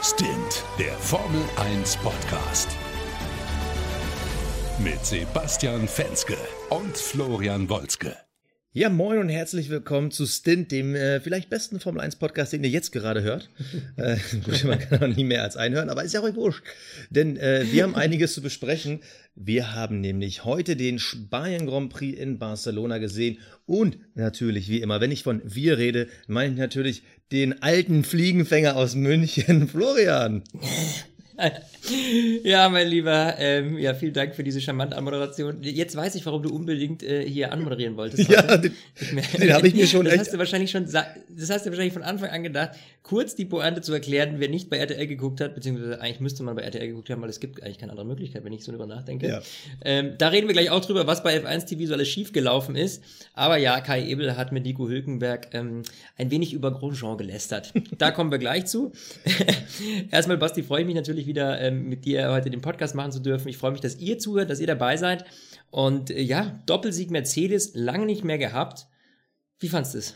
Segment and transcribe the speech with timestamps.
[0.00, 2.68] Stint, der Formel 1 Podcast.
[4.78, 6.36] Mit Sebastian Fenske
[6.70, 8.16] und Florian Wolzke.
[8.72, 12.62] Ja, moin und herzlich willkommen zu Stint, dem äh, vielleicht besten Formel 1 Podcast, den
[12.62, 13.50] ihr jetzt gerade hört.
[13.96, 16.62] äh, gut, man kann auch nie mehr als einhören, aber ist ja auch wurscht.
[17.10, 19.00] Denn äh, wir haben einiges zu besprechen.
[19.34, 25.00] Wir haben nämlich heute den Spanien Grand Prix in Barcelona gesehen und natürlich, wie immer,
[25.00, 30.42] wenn ich von wir rede, meine ich natürlich den alten Fliegenfänger aus München, Florian.
[32.44, 35.62] Ja, mein Lieber, ähm, ja, vielen Dank für diese charmante Anmoderation.
[35.62, 38.28] Jetzt weiß ich, warum du unbedingt äh, hier anmoderieren wolltest.
[38.28, 38.74] Ja, den,
[39.40, 40.20] den habe ich mir schon das echt.
[40.20, 41.04] hast du wahrscheinlich schon, das
[41.50, 44.76] hast du wahrscheinlich von Anfang an gedacht, kurz die Pointe zu erklären, wer nicht bei
[44.76, 47.78] RTL geguckt hat, beziehungsweise eigentlich müsste man bei RTL geguckt haben, weil es gibt eigentlich
[47.78, 49.28] keine andere Möglichkeit, wenn ich so drüber nachdenke.
[49.28, 49.40] Ja.
[49.84, 53.02] Ähm, da reden wir gleich auch drüber, was bei F1 TV so alles schiefgelaufen ist.
[53.32, 55.82] Aber ja, Kai Ebel hat mit Nico Hülkenberg ähm,
[56.16, 57.72] ein wenig über Grosjean gelästert.
[57.96, 58.92] Da kommen wir gleich zu.
[60.10, 63.20] Erstmal, Basti, freue ich mich natürlich wieder ähm, mit dir heute den Podcast machen zu
[63.20, 63.48] dürfen.
[63.48, 65.24] Ich freue mich, dass ihr zuhört, dass ihr dabei seid.
[65.70, 68.88] Und äh, ja, Doppelsieg Mercedes, lange nicht mehr gehabt.
[69.60, 70.14] Wie fandest du es?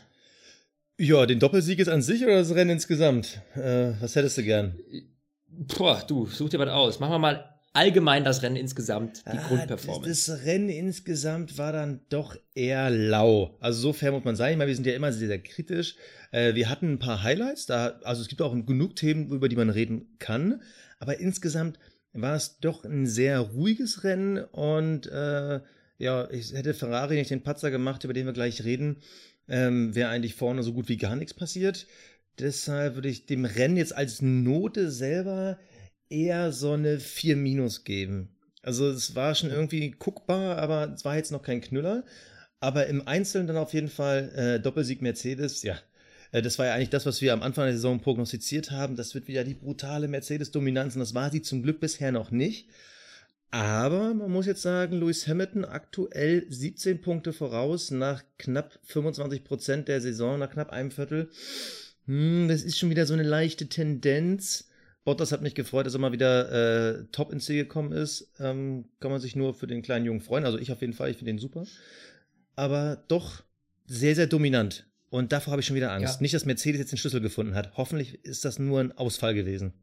[0.99, 3.41] Ja, den Doppelsieg ist an sich oder das Rennen insgesamt?
[3.55, 4.79] Äh, was hättest du gern?
[5.49, 7.01] Boah, du, such dir was aus.
[7.01, 10.09] Machen wir mal allgemein das Rennen insgesamt, die Ah, Grundperformance.
[10.09, 13.57] Das, das Rennen insgesamt war dann doch eher lau.
[13.61, 14.53] Also so fair muss man sein.
[14.53, 15.97] Ich meine, wir sind ja immer sehr, sehr kritisch.
[16.31, 17.67] Äh, wir hatten ein paar Highlights.
[17.67, 20.61] Da, also es gibt auch genug Themen, über die man reden kann.
[21.03, 21.81] Aber insgesamt
[22.13, 25.59] war es doch ein sehr ruhiges Rennen und äh,
[25.99, 28.99] ja, ich hätte Ferrari nicht den Patzer gemacht, über den wir gleich reden,
[29.49, 31.89] ähm, wäre eigentlich vorne so gut wie gar nichts passiert.
[32.39, 35.59] Deshalb würde ich dem Rennen jetzt als Note selber
[36.09, 38.37] eher so eine 4 minus geben.
[38.63, 42.05] Also es war schon irgendwie guckbar, aber es war jetzt noch kein Knüller.
[42.61, 45.81] Aber im Einzelnen dann auf jeden Fall äh, Doppelsieg Mercedes, ja.
[46.33, 48.97] Äh, Das war ja eigentlich das, was wir am Anfang der Saison prognostiziert haben.
[48.97, 52.69] Das wird wieder die brutale Mercedes-Dominanz und das war sie zum Glück bisher noch nicht.
[53.51, 59.89] Aber man muss jetzt sagen, Lewis Hamilton aktuell 17 Punkte voraus nach knapp 25 Prozent
[59.89, 61.29] der Saison, nach knapp einem Viertel.
[62.07, 64.71] Hm, das ist schon wieder so eine leichte Tendenz.
[65.05, 68.33] Bottas hat mich gefreut, dass er mal wieder äh, top ins Ziel gekommen ist.
[68.39, 70.47] Ähm, kann man sich nur für den kleinen Jungen freuen.
[70.47, 71.67] Also ich auf jeden Fall, ich finde den super.
[72.57, 73.43] Aber doch
[73.87, 74.87] sehr, sehr dominant.
[75.13, 76.15] Und davor habe ich schon wieder Angst.
[76.15, 76.23] Ja.
[76.23, 77.77] Nicht, dass Mercedes jetzt den Schlüssel gefunden hat.
[77.77, 79.75] Hoffentlich ist das nur ein Ausfall gewesen.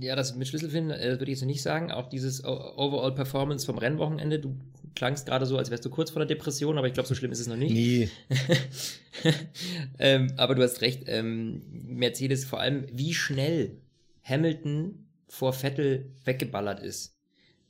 [0.00, 1.90] Ja, das mit Schlüssel finden äh, würde ich jetzt nicht sagen.
[1.92, 4.38] Auch dieses Overall Performance vom Rennwochenende.
[4.38, 4.56] Du
[4.94, 7.30] klangst gerade so, als wärst du kurz vor der Depression, aber ich glaube, so schlimm
[7.30, 7.72] ist es noch nicht.
[7.72, 8.08] Nee.
[9.98, 11.02] ähm, aber du hast recht.
[11.08, 13.76] Ähm, Mercedes vor allem, wie schnell
[14.24, 17.15] Hamilton vor Vettel weggeballert ist.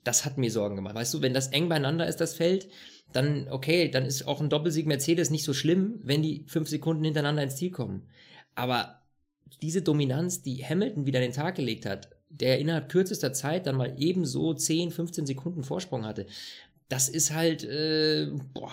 [0.06, 0.94] Das hat mir Sorgen gemacht.
[0.94, 2.68] Weißt du, wenn das eng beieinander ist, das Feld,
[3.12, 7.02] dann, okay, dann ist auch ein Doppelsieg Mercedes nicht so schlimm, wenn die fünf Sekunden
[7.02, 8.08] hintereinander ins Ziel kommen.
[8.54, 9.02] Aber
[9.62, 13.74] diese Dominanz, die Hamilton wieder an den Tag gelegt hat, der innerhalb kürzester Zeit dann
[13.74, 16.26] mal ebenso 10, 15 Sekunden Vorsprung hatte,
[16.88, 18.70] das ist halt, äh, boah,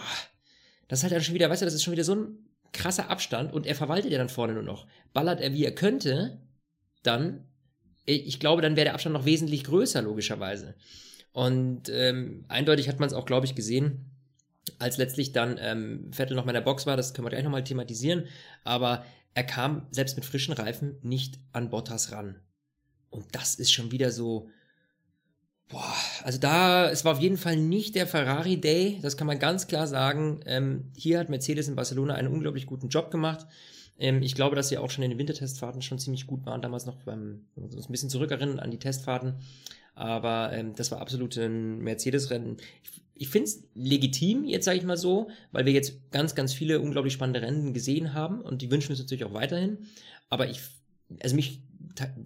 [0.88, 2.38] das ist halt dann schon wieder, weißt du, das ist schon wieder so ein
[2.74, 4.86] krasser Abstand und er verwaltet ja dann vorne nur noch.
[5.14, 6.42] Ballert er wie er könnte,
[7.02, 7.48] dann,
[8.06, 10.76] äh, ich glaube, dann wäre der Abstand noch wesentlich größer, logischerweise.
[11.34, 14.06] Und ähm, eindeutig hat man es auch, glaube ich, gesehen,
[14.80, 17.44] als letztlich dann ähm, Vettel noch mal in der Box war, das können wir gleich
[17.44, 18.26] nochmal thematisieren,
[18.64, 22.40] aber er kam selbst mit frischen Reifen nicht an Bottas ran.
[23.10, 24.50] Und das ist schon wieder so,
[25.70, 29.40] boah, also da, es war auf jeden Fall nicht der Ferrari Day, das kann man
[29.40, 30.42] ganz klar sagen.
[30.46, 33.46] Ähm, hier hat Mercedes in Barcelona einen unglaublich guten Job gemacht.
[34.00, 36.86] Ähm, ich glaube, dass sie auch schon in den Wintertestfahrten schon ziemlich gut waren, damals
[36.86, 39.36] noch beim, wenn wir uns ein bisschen zurückerinnern an die Testfahrten.
[39.96, 42.58] Aber ähm, das war absolut ein Mercedes-Rennen.
[42.84, 46.54] Ich, ich finde es legitim, jetzt sage ich mal so, weil wir jetzt ganz, ganz
[46.54, 49.78] viele unglaublich spannende Rennen gesehen haben und die wünschen wir uns natürlich auch weiterhin.
[50.30, 50.62] Aber ich,
[51.22, 51.62] also mich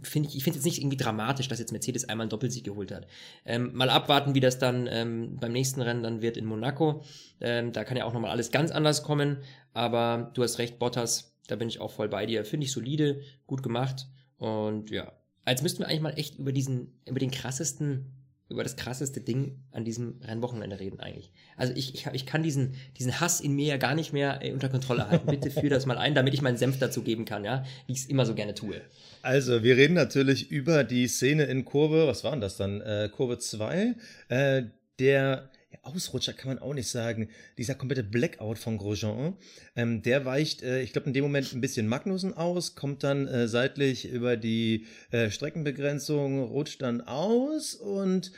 [0.04, 2.64] finde ich, ich finde es jetzt nicht irgendwie dramatisch, dass jetzt Mercedes einmal einen Doppelsieg
[2.64, 3.08] geholt hat.
[3.46, 7.04] Ähm, mal abwarten, wie das dann ähm, beim nächsten Rennen dann wird in Monaco.
[7.42, 9.38] Ähm, da kann ja auch nochmal alles ganz anders kommen.
[9.74, 12.46] Aber du hast recht, Bottas, da bin ich auch voll bei dir.
[12.46, 14.08] Finde ich solide, gut gemacht.
[14.38, 15.12] Und ja,
[15.46, 18.06] als müssten wir eigentlich mal echt über diesen, über den krassesten,
[18.50, 21.32] über das krasseste Ding an diesem Rennwochenende reden eigentlich.
[21.56, 24.52] Also ich, ich, ich kann diesen, diesen Hass in mir ja gar nicht mehr äh,
[24.52, 25.28] unter Kontrolle halten.
[25.28, 28.00] Bitte führ das mal ein, damit ich meinen Senf dazu geben kann, ja, wie ich
[28.00, 28.82] es immer so gerne tue.
[29.22, 32.82] Also, wir reden natürlich über die Szene in Kurve, was war denn das dann?
[32.82, 33.96] Äh, Kurve 2.
[34.30, 34.64] Äh,
[35.00, 35.50] der
[35.84, 37.30] Ausrutscher kann man auch nicht sagen.
[37.58, 39.36] Dieser komplette Blackout von Grosjean,
[39.76, 43.28] ähm, der weicht, äh, ich glaube, in dem Moment ein bisschen Magnussen aus, kommt dann
[43.28, 48.32] äh, seitlich über die äh, Streckenbegrenzung, rutscht dann aus und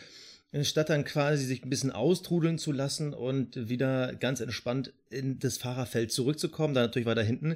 [0.64, 5.58] statt dann quasi sich ein bisschen austrudeln zu lassen und wieder ganz entspannt in das
[5.58, 7.56] Fahrerfeld zurückzukommen, dann natürlich weiter hinten,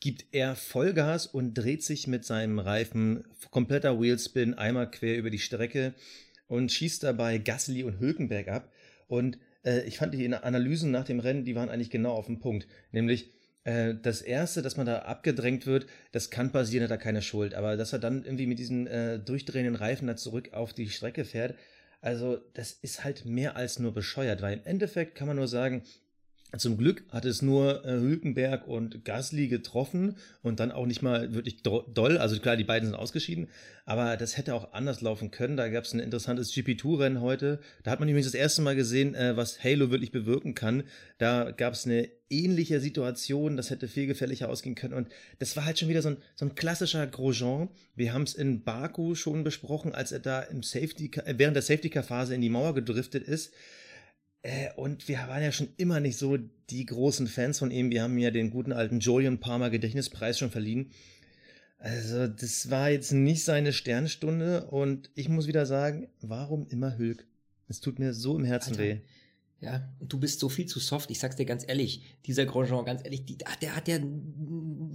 [0.00, 5.38] gibt er Vollgas und dreht sich mit seinem Reifen kompletter Wheelspin einmal quer über die
[5.38, 5.94] Strecke
[6.48, 8.72] und schießt dabei Gasly und Hülkenberg ab.
[9.12, 12.38] Und äh, ich fand die Analysen nach dem Rennen, die waren eigentlich genau auf den
[12.38, 12.66] Punkt.
[12.92, 13.30] Nämlich,
[13.64, 17.52] äh, das erste, dass man da abgedrängt wird, das kann passieren, hat er keine Schuld.
[17.52, 21.26] Aber dass er dann irgendwie mit diesen äh, durchdrehenden Reifen da zurück auf die Strecke
[21.26, 21.56] fährt,
[22.00, 25.82] also das ist halt mehr als nur bescheuert, weil im Endeffekt kann man nur sagen,
[26.58, 31.32] zum Glück hat es nur äh, Hülkenberg und Gasly getroffen und dann auch nicht mal
[31.34, 32.18] wirklich doll.
[32.18, 33.48] Also klar, die beiden sind ausgeschieden,
[33.86, 35.56] aber das hätte auch anders laufen können.
[35.56, 37.58] Da gab es ein interessantes GP2-Rennen heute.
[37.84, 40.84] Da hat man übrigens das erste Mal gesehen, äh, was Halo wirklich bewirken kann.
[41.16, 44.94] Da gab es eine ähnliche Situation, das hätte viel gefährlicher ausgehen können.
[44.94, 45.08] Und
[45.38, 47.70] das war halt schon wieder so ein, so ein klassischer Grosjean.
[47.94, 51.62] Wir haben es in Baku schon besprochen, als er da im Safety, äh, während der
[51.62, 53.54] Safety-Car-Phase in die Mauer gedriftet ist
[54.42, 56.36] äh, und wir waren ja schon immer nicht so
[56.70, 57.90] die großen Fans von ihm.
[57.90, 60.90] Wir haben ja den guten alten Julian Palmer Gedächtnispreis schon verliehen.
[61.78, 67.26] Also, das war jetzt nicht seine Sternstunde und ich muss wieder sagen, warum immer Hülk?
[67.68, 68.82] Es tut mir so im Herzen Alter.
[68.82, 68.98] weh.
[69.62, 71.08] Ja, du bist so viel zu soft.
[71.12, 72.02] Ich sag's dir ganz ehrlich.
[72.26, 73.96] Dieser Grosjean, ganz ehrlich, die, der hat ja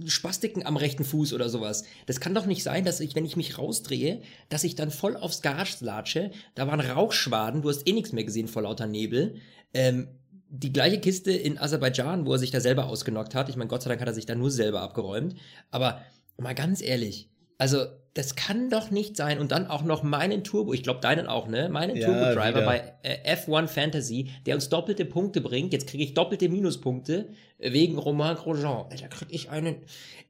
[0.04, 1.84] Spastiken am rechten Fuß oder sowas.
[2.04, 4.20] Das kann doch nicht sein, dass ich, wenn ich mich rausdrehe,
[4.50, 6.32] dass ich dann voll aufs Garage latsche.
[6.54, 9.36] Da waren Rauchschwaden, du hast eh nichts mehr gesehen vor lauter Nebel.
[9.72, 10.08] Ähm,
[10.50, 13.48] die gleiche Kiste in Aserbaidschan, wo er sich da selber ausgenockt hat.
[13.48, 15.34] Ich meine, Gott sei Dank hat er sich da nur selber abgeräumt.
[15.70, 16.02] Aber
[16.36, 19.38] mal ganz ehrlich, also das kann doch nicht sein.
[19.38, 21.68] Und dann auch noch meinen Turbo, ich glaube deinen auch, ne?
[21.68, 25.72] Meinen ja, Turbo-Driver bei äh, F1 Fantasy, der uns doppelte Punkte bringt.
[25.72, 27.28] Jetzt kriege ich doppelte Minuspunkte
[27.58, 28.86] wegen Romain Grosjean.
[28.90, 29.76] Da kriege ich einen.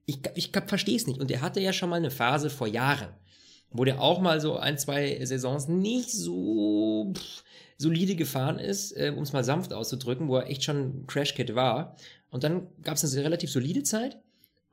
[0.07, 1.21] Ich, ich verstehe es nicht.
[1.21, 3.09] Und er hatte ja schon mal eine Phase vor Jahren,
[3.71, 7.45] wo der auch mal so ein, zwei Saisons nicht so pff,
[7.79, 11.97] solide gefahren ist, äh, um es mal sanft auszudrücken, wo er echt schon Crash-Kit war.
[12.31, 14.19] Und dann gab es eine relativ solide Zeit.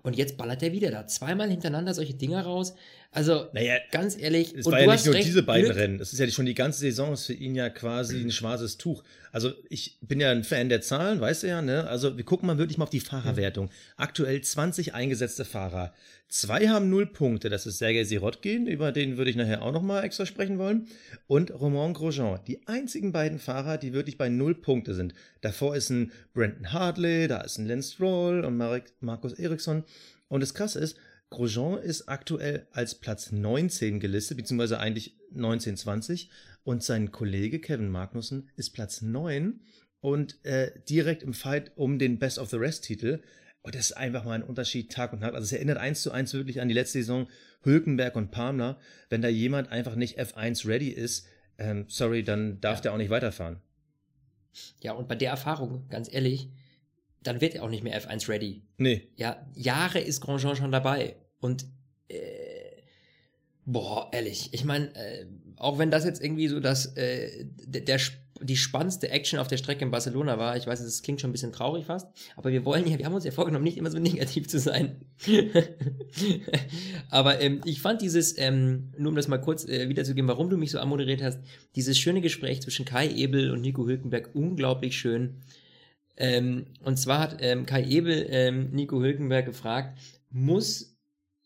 [0.06, 2.76] Und jetzt ballert er wieder da zweimal hintereinander solche Dinger raus.
[3.16, 4.54] Also, naja, ganz ehrlich.
[4.54, 5.78] Es war ja nicht nur diese beiden Glück.
[5.78, 6.00] Rennen.
[6.02, 9.04] Es ist ja schon die ganze Saison ist für ihn ja quasi ein schwarzes Tuch.
[9.32, 11.88] Also, ich bin ja ein Fan der Zahlen, weißt du ja, ne?
[11.88, 13.70] Also, wir gucken mal wirklich mal auf die Fahrerwertung.
[13.96, 15.94] Aktuell 20 eingesetzte Fahrer.
[16.28, 17.50] Zwei haben null Punkte.
[17.50, 20.88] Das ist Sergei Sirotkin, über den würde ich nachher auch nochmal extra sprechen wollen.
[21.28, 22.42] Und Romain Grosjean.
[22.48, 25.14] Die einzigen beiden Fahrer, die wirklich bei null Punkte sind.
[25.40, 29.86] Davor ist ein Brandon Hartley, da ist ein Lance Stroll und Marek, Markus Eriksson.
[30.28, 30.98] Und das Krasse ist,
[31.36, 36.30] Grosjean ist aktuell als Platz 19 gelistet, beziehungsweise eigentlich 1920.
[36.64, 39.60] Und sein Kollege Kevin Magnussen ist Platz 9
[40.00, 43.22] und äh, direkt im Fight um den Best of the Rest-Titel.
[43.64, 45.34] Und das ist einfach mal ein Unterschied Tag und Nacht.
[45.34, 47.28] Also es erinnert eins zu eins wirklich an die letzte Saison
[47.64, 48.80] Hülkenberg und Palmer.
[49.10, 51.28] Wenn da jemand einfach nicht F1 ready ist,
[51.58, 52.84] ähm, sorry, dann darf ja.
[52.84, 53.60] der auch nicht weiterfahren.
[54.82, 56.50] Ja, und bei der Erfahrung, ganz ehrlich,
[57.24, 58.62] dann wird er auch nicht mehr F1 ready.
[58.78, 59.10] Nee.
[59.18, 61.18] Ja, Jahre ist Grosjean schon dabei.
[61.46, 61.66] Und
[62.10, 62.82] äh,
[63.66, 65.26] boah, ehrlich, ich meine, äh,
[65.58, 68.00] auch wenn das jetzt irgendwie so das, äh, der, der
[68.42, 70.58] die spannendste Action auf der Strecke in Barcelona war.
[70.58, 73.14] Ich weiß, es klingt schon ein bisschen traurig fast, aber wir wollen ja, wir haben
[73.14, 74.98] uns ja vorgenommen, nicht immer so negativ zu sein.
[77.10, 80.58] aber ähm, ich fand dieses, ähm, nur um das mal kurz äh, wiederzugeben, warum du
[80.58, 81.40] mich so amoderiert hast,
[81.76, 85.42] dieses schöne Gespräch zwischen Kai Ebel und Nico Hülkenberg unglaublich schön.
[86.18, 89.98] Ähm, und zwar hat ähm, Kai Ebel ähm, Nico Hülkenberg gefragt,
[90.30, 90.95] muss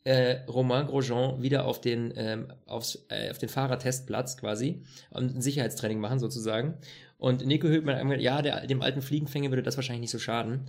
[0.04, 5.42] äh, Romain Grosjean wieder auf den, ähm, aufs, äh, auf den Fahrertestplatz quasi und ein
[5.42, 6.76] Sicherheitstraining machen sozusagen.
[7.18, 10.19] Und Nico Hülkenberg hat gesagt, ja, der, dem alten Fliegenfänger würde das wahrscheinlich nicht so
[10.19, 10.68] schaden.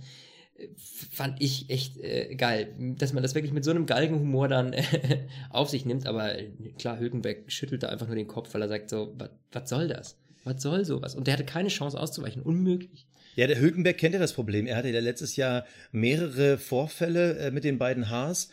[0.57, 4.75] Äh, fand ich echt äh, geil, dass man das wirklich mit so einem Galgenhumor dann
[5.49, 6.07] auf sich nimmt.
[6.07, 9.15] Aber äh, klar, Hülkenberg schüttelt da einfach nur den Kopf, weil er sagt so,
[9.51, 10.17] was soll das?
[10.43, 11.15] Was soll sowas?
[11.15, 13.07] Und der hatte keine Chance auszuweichen, unmöglich.
[13.35, 14.67] Ja, der Hülkenberg kennt ja das Problem.
[14.67, 18.49] Er hatte ja letztes Jahr mehrere Vorfälle äh, mit den beiden Haars.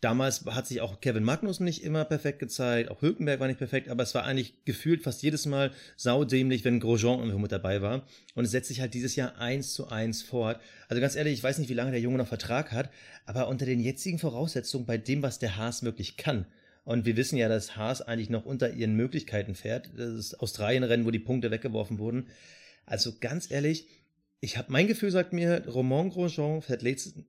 [0.00, 3.90] Damals hat sich auch Kevin Magnus nicht immer perfekt gezeigt, auch Hülkenberg war nicht perfekt,
[3.90, 8.06] aber es war eigentlich gefühlt fast jedes Mal saudämlich, wenn Grosjean irgendwo mit dabei war.
[8.34, 10.58] Und es setzt sich halt dieses Jahr eins zu eins fort.
[10.88, 12.90] Also ganz ehrlich, ich weiß nicht, wie lange der Junge noch Vertrag hat,
[13.26, 16.46] aber unter den jetzigen Voraussetzungen, bei dem, was der Haas wirklich kann,
[16.84, 21.04] und wir wissen ja, dass Haas eigentlich noch unter ihren Möglichkeiten fährt, das ist Australien-Rennen,
[21.04, 22.28] wo die Punkte weggeworfen wurden.
[22.86, 23.86] Also ganz ehrlich,
[24.40, 27.26] ich habe mein Gefühl sagt mir, Romain Grosjean fährt, letzten,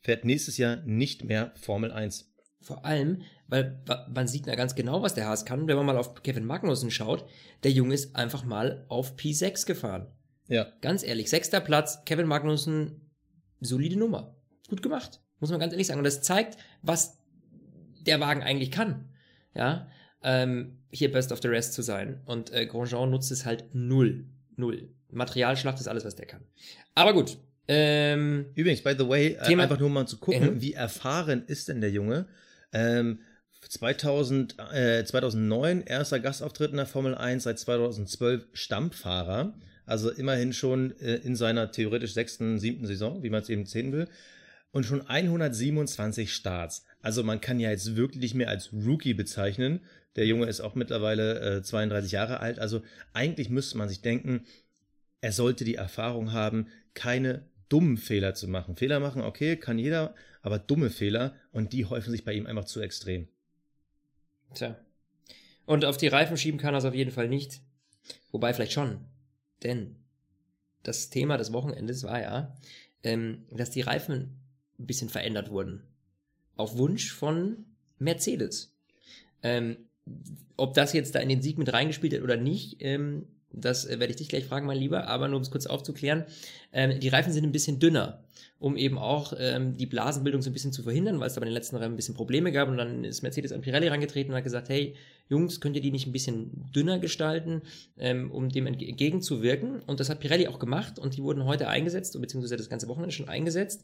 [0.00, 2.32] fährt nächstes Jahr nicht mehr Formel 1.
[2.60, 3.80] Vor allem, weil
[4.12, 5.68] man sieht ja ganz genau, was der Haas kann.
[5.68, 7.28] Wenn man mal auf Kevin Magnussen schaut,
[7.62, 10.08] der Junge ist einfach mal auf P6 gefahren.
[10.48, 10.66] Ja.
[10.80, 13.10] Ganz ehrlich, sechster Platz, Kevin Magnussen,
[13.60, 14.36] solide Nummer.
[14.68, 15.98] Gut gemacht, muss man ganz ehrlich sagen.
[15.98, 17.18] Und das zeigt, was
[18.04, 19.10] der Wagen eigentlich kann.
[19.54, 19.88] Ja,
[20.22, 22.22] ähm, hier Best of the Rest zu sein.
[22.26, 24.26] Und äh, Grosjean nutzt es halt null.
[24.56, 24.92] Null.
[25.10, 26.44] Materialschlacht ist alles, was der kann.
[26.94, 27.38] Aber gut.
[27.68, 30.60] Ähm, Übrigens, by the way, äh, Thema- einfach nur mal zu gucken, Mhm.
[30.62, 32.26] wie erfahren ist denn der Junge?
[32.72, 33.20] Ähm,
[33.68, 39.54] 2000, äh, 2009 erster Gastauftritt in der Formel 1, seit 2012 Stammfahrer.
[39.84, 43.92] Also immerhin schon äh, in seiner theoretisch sechsten, siebten Saison, wie man es eben sehen
[43.92, 44.08] will.
[44.72, 46.84] Und schon 127 Starts.
[47.00, 49.80] Also man kann ja jetzt wirklich nicht mehr als Rookie bezeichnen.
[50.16, 52.58] Der Junge ist auch mittlerweile äh, 32 Jahre alt.
[52.58, 52.82] Also
[53.12, 54.44] eigentlich müsste man sich denken,
[55.20, 58.76] er sollte die Erfahrung haben, keine dummen Fehler zu machen.
[58.76, 62.64] Fehler machen, okay, kann jeder, aber dumme Fehler und die häufen sich bei ihm einfach
[62.64, 63.28] zu extrem.
[64.54, 64.76] Tja.
[65.64, 67.60] Und auf die Reifen schieben kann er es auf jeden Fall nicht.
[68.30, 69.00] Wobei vielleicht schon.
[69.62, 69.96] Denn
[70.82, 72.56] das Thema des Wochenendes war ja,
[73.02, 74.38] ähm, dass die Reifen
[74.78, 75.82] ein bisschen verändert wurden.
[76.54, 77.66] Auf Wunsch von
[77.98, 78.76] Mercedes.
[79.42, 79.76] Ähm,
[80.56, 83.98] ob das jetzt da in den Sieg mit reingespielt hat oder nicht, ähm, das äh,
[83.98, 85.08] werde ich dich gleich fragen, mein Lieber.
[85.08, 86.24] Aber nur um es kurz aufzuklären,
[86.72, 88.22] ähm, die Reifen sind ein bisschen dünner,
[88.58, 91.46] um eben auch ähm, die Blasenbildung so ein bisschen zu verhindern, weil es da bei
[91.46, 92.68] den letzten Rennen ein bisschen Probleme gab.
[92.68, 94.94] Und dann ist Mercedes an Pirelli rangetreten und hat gesagt, hey,
[95.28, 97.62] Jungs, könnt ihr die nicht ein bisschen dünner gestalten,
[97.98, 99.80] ähm, um dem entge- entgegenzuwirken?
[99.80, 103.12] Und das hat Pirelli auch gemacht und die wurden heute eingesetzt, beziehungsweise das ganze Wochenende
[103.12, 103.82] schon eingesetzt.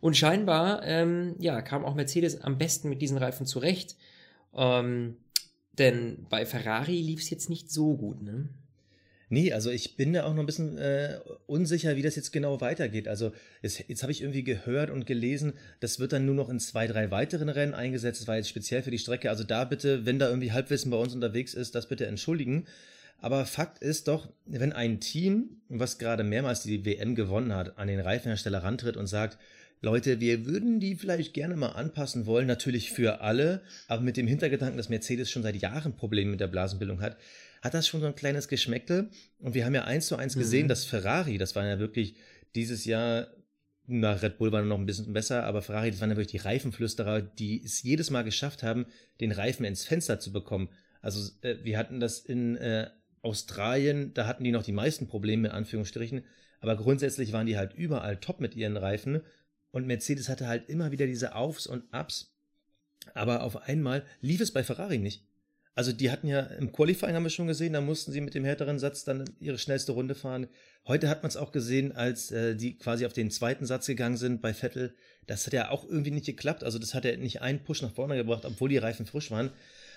[0.00, 3.96] Und scheinbar, ähm, ja, kam auch Mercedes am besten mit diesen Reifen zurecht.
[4.54, 5.16] Ähm,
[5.78, 8.48] denn bei Ferrari lief es jetzt nicht so gut, ne?
[9.32, 12.60] Nee, also ich bin da auch noch ein bisschen äh, unsicher, wie das jetzt genau
[12.60, 13.08] weitergeht.
[13.08, 16.60] Also jetzt, jetzt habe ich irgendwie gehört und gelesen, das wird dann nur noch in
[16.60, 18.20] zwei, drei weiteren Rennen eingesetzt.
[18.20, 19.30] Das war jetzt speziell für die Strecke.
[19.30, 22.66] Also da bitte, wenn da irgendwie Halbwissen bei uns unterwegs ist, das bitte entschuldigen.
[23.20, 27.88] Aber Fakt ist doch, wenn ein Team, was gerade mehrmals die WM gewonnen hat, an
[27.88, 29.38] den Reifenhersteller rantritt und sagt,
[29.80, 34.26] Leute, wir würden die vielleicht gerne mal anpassen wollen, natürlich für alle, aber mit dem
[34.26, 37.16] Hintergedanken, dass Mercedes schon seit Jahren Probleme mit der Blasenbildung hat,
[37.62, 39.08] hat das schon so ein kleines Geschmäckle.
[39.38, 40.68] Und wir haben ja eins zu eins gesehen, Mhm.
[40.68, 42.16] dass Ferrari, das war ja wirklich
[42.54, 43.28] dieses Jahr,
[43.86, 46.46] na, Red Bull war noch ein bisschen besser, aber Ferrari, das waren ja wirklich die
[46.46, 48.86] Reifenflüsterer, die es jedes Mal geschafft haben,
[49.20, 50.68] den Reifen ins Fenster zu bekommen.
[51.00, 52.90] Also äh, wir hatten das in äh,
[53.22, 56.24] Australien, da hatten die noch die meisten Probleme, in Anführungsstrichen,
[56.60, 59.20] aber grundsätzlich waren die halt überall top mit ihren Reifen
[59.70, 62.34] und Mercedes hatte halt immer wieder diese Aufs und Ups,
[63.14, 65.24] aber auf einmal lief es bei Ferrari nicht.
[65.74, 68.44] Also die hatten ja im Qualifying haben wir schon gesehen, da mussten sie mit dem
[68.44, 70.48] härteren Satz dann ihre schnellste Runde fahren.
[70.86, 74.16] Heute hat man es auch gesehen, als äh, die quasi auf den zweiten Satz gegangen
[74.18, 74.94] sind bei Vettel.
[75.26, 76.62] Das hat ja auch irgendwie nicht geklappt.
[76.62, 79.50] Also das hat ja nicht einen Push nach vorne gebracht, obwohl die Reifen frisch waren.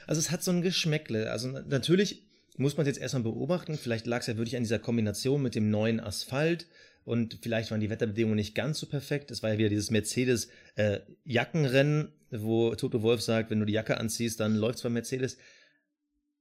[0.07, 1.29] Also es hat so ein Geschmäckle.
[1.31, 2.23] Also na- natürlich
[2.57, 3.77] muss man es jetzt erstmal beobachten.
[3.77, 6.67] Vielleicht lag es ja wirklich an dieser Kombination mit dem neuen Asphalt
[7.03, 9.29] und vielleicht waren die Wetterbedingungen nicht ganz so perfekt.
[9.29, 13.73] Es war ja wieder dieses Mercedes äh, Jackenrennen, wo Toto Wolf sagt, wenn du die
[13.73, 15.37] Jacke anziehst, dann läuft's bei Mercedes.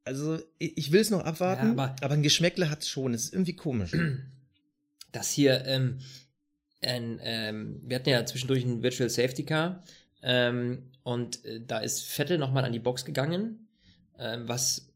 [0.05, 3.15] Also ich, will es noch abwarten, Ja, aber, aber- ein Geschmäckle hat es schon.
[3.15, 3.93] Es ist irgendwie komisch.
[5.13, 5.99] dass hier, ähm,
[6.83, 9.83] ein, ähm, wir hatten ja zwischendurch ein Virtual Safety Car
[10.23, 13.69] ähm, und äh, da ist Vettel nochmal an die Box gegangen,
[14.19, 14.89] ähm, was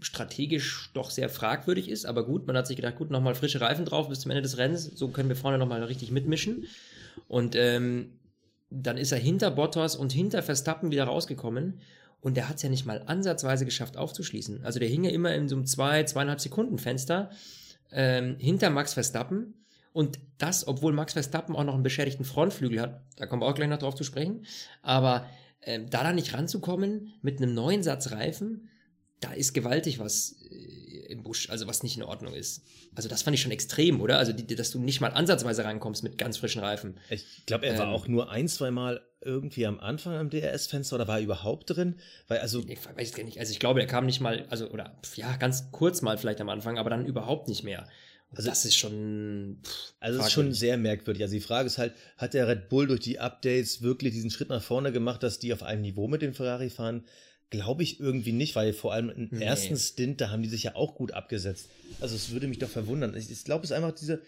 [0.00, 3.84] strategisch doch sehr fragwürdig ist, aber gut, man hat sich gedacht, gut, nochmal frische Reifen
[3.84, 6.66] drauf bis zum Ende des Rennens, so können wir vorne nochmal richtig mitmischen
[7.26, 8.12] und ähm,
[8.70, 11.80] dann ist er hinter Bottas und hinter Verstappen wieder rausgekommen
[12.20, 14.64] und der hat es ja nicht mal ansatzweise geschafft aufzuschließen.
[14.64, 17.30] Also der hing ja immer in so einem zwei, zweieinhalb Sekunden Fenster
[17.92, 19.54] ähm, hinter Max Verstappen.
[19.92, 23.54] Und das, obwohl Max Verstappen auch noch einen beschädigten Frontflügel hat, da kommen wir auch
[23.54, 24.44] gleich noch drauf zu sprechen.
[24.82, 25.26] Aber
[25.62, 28.68] ähm, da dann nicht ranzukommen mit einem neuen Satz Reifen,
[29.20, 32.62] da ist gewaltig was äh, im Busch, also was nicht in Ordnung ist.
[32.94, 34.18] Also das fand ich schon extrem, oder?
[34.18, 36.98] Also, die, dass du nicht mal ansatzweise rankommst mit ganz frischen Reifen.
[37.10, 37.92] Ich glaube, er war Ähm.
[37.92, 41.96] auch nur ein, zwei Mal irgendwie am Anfang am DRS-Fenster oder war er überhaupt drin?
[42.28, 43.38] Weil also Ich weiß gar nicht.
[43.40, 46.48] Also ich glaube, er kam nicht mal, also, oder ja, ganz kurz mal vielleicht am
[46.48, 47.80] Anfang, aber dann überhaupt nicht mehr.
[47.80, 47.92] Also-
[48.30, 49.58] Also das ist schon.
[49.64, 51.22] Pff, Also es ist schon sehr merkwürdig.
[51.22, 54.50] Also die Frage ist halt, hat der Red Bull durch die Updates wirklich diesen Schritt
[54.50, 57.04] nach vorne gemacht, dass die auf einem Niveau mit dem Ferrari fahren?
[57.50, 59.42] Glaube ich irgendwie nicht, weil vor allem im Nee.
[59.44, 61.70] ersten Stint, da haben die sich ja auch gut abgesetzt.
[62.02, 63.16] Also es würde mich doch verwundern.
[63.16, 64.20] Ich, ich glaube, es ist einfach diese,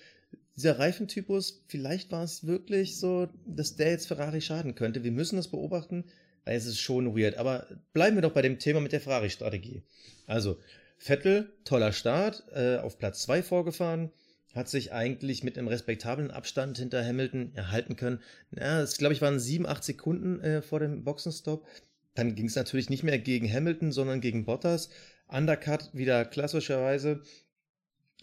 [0.56, 5.04] dieser Reifentypus, vielleicht war es wirklich so, dass der jetzt Ferrari schaden könnte.
[5.04, 6.04] Wir müssen das beobachten,
[6.44, 7.36] weil es ist schon weird.
[7.36, 9.82] Aber bleiben wir doch bei dem Thema mit der Ferrari-Strategie.
[10.26, 10.58] Also,
[10.98, 14.10] Vettel, toller Start, äh, auf Platz 2 vorgefahren,
[14.54, 18.20] hat sich eigentlich mit einem respektablen Abstand hinter Hamilton erhalten können.
[18.50, 21.66] Ja, das glaube ich waren 7, 8 Sekunden äh, vor dem Boxenstopp.
[22.14, 24.90] Dann ging es natürlich nicht mehr gegen Hamilton, sondern gegen Bottas.
[25.28, 27.22] Undercut wieder klassischerweise.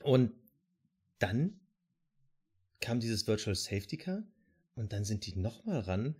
[0.04, 0.32] Und
[1.20, 1.60] dann
[2.82, 4.24] kam dieses Virtual Safety Car
[4.76, 6.16] und dann sind die nochmal ran.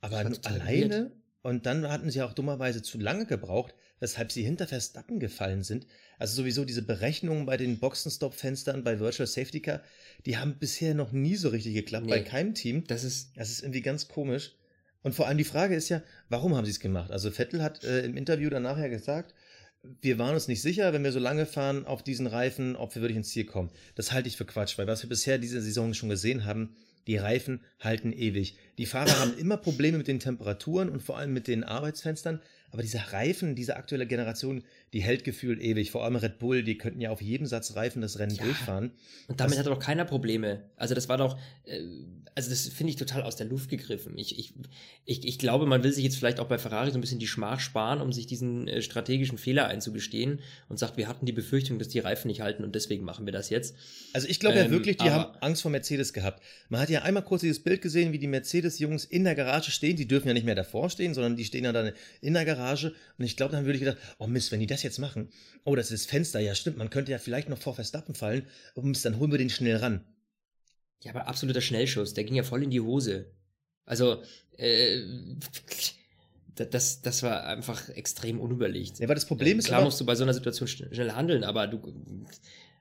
[0.00, 1.12] Aber alleine,
[1.42, 5.86] Und dann hatten sie auch dummerweise zu lange gebraucht, weshalb sie hinter Verstappen gefallen sind.
[6.18, 9.82] Also sowieso diese Berechnungen bei den Boxenstopp-Fenstern bei Virtual Safety Car,
[10.26, 12.12] die haben bisher noch nie so richtig geklappt Nee.
[12.12, 12.84] bei keinem Team.
[12.86, 14.56] Das ist, Das ist irgendwie ganz komisch.
[15.02, 17.10] Und vor allem die Frage ist ja, warum haben sie es gemacht?
[17.10, 19.34] Also Vettel hat äh, im Interview danach ja gesagt,
[20.00, 23.02] wir waren uns nicht sicher, wenn wir so lange fahren auf diesen Reifen, ob wir
[23.02, 23.70] wirklich ins Ziel kommen.
[23.94, 26.74] Das halte ich für Quatsch, weil was wir bisher diese Saison schon gesehen haben,
[27.06, 28.56] die Reifen halten ewig.
[28.78, 32.82] Die Fahrer haben immer Probleme mit den Temperaturen und vor allem mit den Arbeitsfenstern, aber
[32.82, 34.64] diese Reifen, diese aktuelle Generation,
[34.94, 35.90] die hält gefühlt ewig.
[35.90, 38.44] Vor allem Red Bull, die könnten ja auf jedem Satz Reifen das Rennen Ja.
[38.44, 38.92] durchfahren.
[39.28, 40.62] und damit Das- hatte doch keiner Probleme.
[40.76, 41.80] Also das war doch, äh,
[42.36, 44.16] also das finde ich total aus der Luft gegriffen.
[44.18, 44.54] Ich, ich,
[45.04, 47.26] ich, ich glaube, man will sich jetzt vielleicht auch bei Ferrari so ein bisschen die
[47.26, 51.78] Schmach sparen, um sich diesen äh, strategischen Fehler einzugestehen und sagt, wir hatten die Befürchtung,
[51.78, 53.74] dass die Reifen nicht halten und deswegen machen wir das jetzt.
[54.12, 56.42] Also ich glaube ja Ähm, wirklich, die haben Angst vor Mercedes gehabt.
[56.68, 59.96] Man hat ja einmal kurz dieses Bild gesehen, wie die Mercedes-Jungs in der Garage stehen.
[59.96, 62.94] Die dürfen ja nicht mehr davor stehen, sondern die stehen ja dann in der Garage.
[63.18, 65.30] Und ich glaube, dann würde ich gedacht, oh Mist, wenn die das jetzt machen.
[65.64, 66.38] Oh, das ist das Fenster.
[66.40, 66.76] Ja, stimmt.
[66.76, 68.46] Man könnte ja vielleicht noch vor Verstappen fallen.
[68.76, 70.04] Oh Mist, dann holen wir den schnell ran.
[71.02, 73.26] Ja, aber absoluter Schnellschuss, der ging ja voll in die Hose.
[73.84, 74.22] Also,
[74.56, 75.02] äh,
[76.54, 78.98] da- das, das war einfach extrem unüberlegt.
[79.00, 81.12] Ja, aber das Problem ist Klar aber, musst du bei so einer Situation schn- schnell
[81.12, 81.92] handeln, aber du,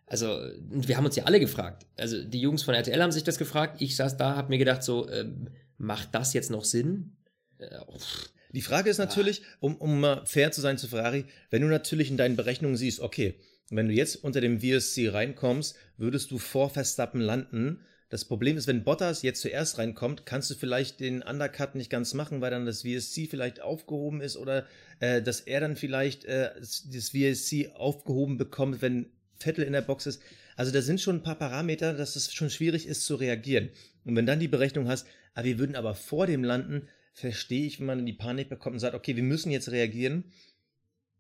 [0.05, 0.27] also,
[0.69, 1.85] wir haben uns ja alle gefragt.
[1.97, 3.81] Also, die Jungs von RTL haben sich das gefragt.
[3.81, 7.15] Ich saß da, hab mir gedacht, so, ähm, macht das jetzt noch Sinn?
[7.57, 11.63] Äh, pff, Die Frage ist natürlich, um, um mal fair zu sein zu Ferrari, wenn
[11.63, 13.35] du natürlich in deinen Berechnungen siehst, okay,
[13.71, 17.79] wenn du jetzt unter dem VSC reinkommst, würdest du vor Verstappen landen.
[18.09, 22.13] Das Problem ist, wenn Bottas jetzt zuerst reinkommt, kannst du vielleicht den Undercut nicht ganz
[22.13, 24.67] machen, weil dann das VSC vielleicht aufgehoben ist oder
[24.99, 29.07] äh, dass er dann vielleicht äh, das das VSC aufgehoben bekommt, wenn
[29.39, 30.21] Vettel in der Box ist.
[30.55, 33.69] Also da sind schon ein paar Parameter, dass es schon schwierig ist zu reagieren.
[34.05, 37.79] Und wenn dann die Berechnung hast, ah, wir würden aber vor dem landen, verstehe ich,
[37.79, 40.25] wenn man in die Panik bekommt und sagt, okay, wir müssen jetzt reagieren.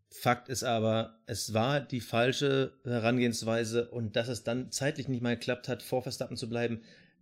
[0.09, 5.35] Fakt ist aber, es war die falsche Herangehensweise und dass es dann zeitlich nicht mal
[5.35, 6.81] geklappt hat, vor Verstappen zu bleiben,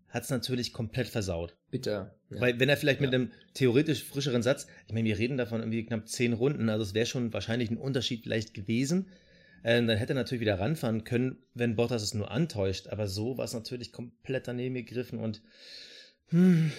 [0.10, 1.56] hat es natürlich komplett versaut.
[1.70, 2.14] bitter.
[2.30, 2.42] Ja.
[2.42, 3.20] Weil wenn er vielleicht mit Ja.
[3.20, 6.94] einem theoretisch frischeren Satz, ich meine, wir reden davon irgendwie knapp zehn Runden, also es
[6.94, 9.08] wäre schon wahrscheinlich ein Unterschied vielleicht gewesen.
[9.64, 12.88] Ähm, dann hätte er natürlich wieder ranfahren können, wenn Bottas es nur antäuscht.
[12.88, 15.42] Aber so war es natürlich komplett daneben gegriffen und
[16.32, 16.72] hm,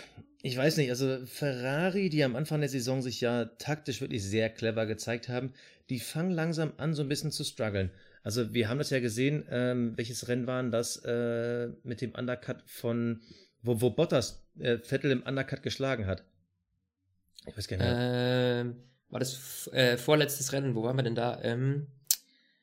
[0.43, 4.51] ich weiß nicht, also Ferrari, die am Anfang der Saison sich ja taktisch wirklich sehr
[4.51, 5.53] clever gezeigt haben,
[5.88, 7.91] die fangen langsam an, so ein bisschen zu strugglen.
[8.25, 12.62] Also wir haben das ja gesehen, ähm, welches Rennen waren das äh, mit dem Undercut
[12.67, 13.21] von,
[13.62, 16.25] wo, wo Bottas äh, Vettel im Undercut geschlagen hat.
[17.47, 18.61] Ich weiß gar nicht mehr.
[18.61, 18.77] Ähm,
[19.11, 20.75] war das äh, vorletztes Rennen?
[20.75, 21.41] Wo waren wir denn da?
[21.43, 21.88] Ähm,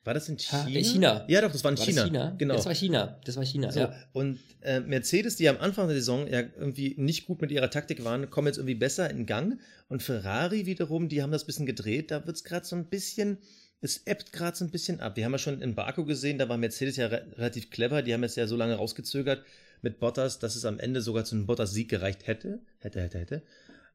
[0.04, 0.78] War das in Ha, China?
[0.78, 1.24] äh, China.
[1.28, 2.00] Ja, doch, das war in war China.
[2.02, 2.34] das China?
[2.38, 2.54] Genau.
[2.54, 3.20] Das war China.
[3.24, 3.94] Das war China, So, ja.
[4.12, 8.02] und äh, Mercedes, die am Anfang der Saison ja irgendwie nicht gut mit ihrer Taktik
[8.04, 9.58] waren, kommen jetzt irgendwie besser in Gang.
[9.88, 12.10] Und Ferrari wiederum, die haben das bisschen gedreht.
[12.10, 13.38] Da wird es gerade so ein bisschen,
[13.82, 15.16] es ebbt gerade so ein bisschen ab.
[15.16, 18.00] Wir haben ja schon in Baku gesehen, da war Mercedes ja re relativ clever.
[18.00, 19.42] Die haben es ja so lange rausgezögert
[19.82, 22.60] mit Bottas, dass es am Ende sogar zu einem Bottas-Sieg gereicht hätte.
[22.78, 23.42] Hätte, hätte, hätte.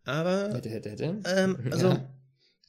[0.04, 1.16] Aber Hätte, hätte, hätte.
[1.26, 2.10] ähm, also, Ja.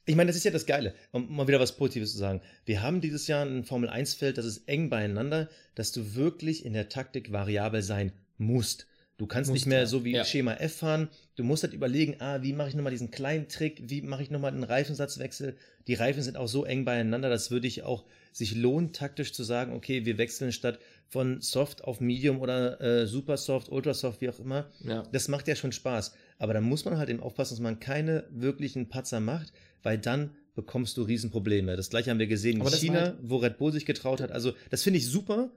[0.07, 2.41] Ich meine, das ist ja das Geile, um mal wieder was Positives zu sagen.
[2.65, 6.89] Wir haben dieses Jahr ein Formel-1-Feld, das ist eng beieinander, dass du wirklich in der
[6.89, 8.87] Taktik variabel sein musst.
[9.17, 10.23] Du kannst Musst, nicht mehr so wie Ja.
[10.23, 11.09] Schema F fahren.
[11.35, 13.81] Du musst halt überlegen, ah, wie mache ich nochmal diesen kleinen Trick?
[13.89, 15.55] Wie mache ich nochmal einen Reifensatzwechsel?
[15.87, 19.43] Die Reifen sind auch so eng beieinander, dass würde ich auch sich lohnt, taktisch zu
[19.43, 24.21] sagen, okay, wir wechseln statt von Soft auf Medium oder äh, Super Soft, Ultra Soft,
[24.21, 24.69] wie auch immer.
[24.83, 25.01] ja.
[25.11, 26.13] Das macht ja schon Spaß.
[26.37, 29.51] Aber da muss man halt eben aufpassen, dass man keine wirklichen Patzer macht,
[29.87, 31.77] weil dann bekommst du Riesenprobleme.
[31.77, 34.31] Das gleiche haben wir gesehen in das China, halt- wo Red Bull sich getraut hat.
[34.33, 35.49] Also, das finde ich super,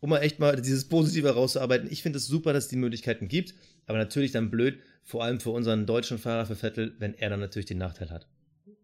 [0.00, 1.88] um mal echt mal dieses Positive rauszuarbeiten.
[1.88, 3.54] Ich finde es super, dass es die Möglichkeiten gibt,
[3.86, 7.38] aber natürlich dann blöd, vor allem für unseren deutschen Fahrer, für Vettel, wenn er dann
[7.38, 8.26] natürlich den Nachteil hat.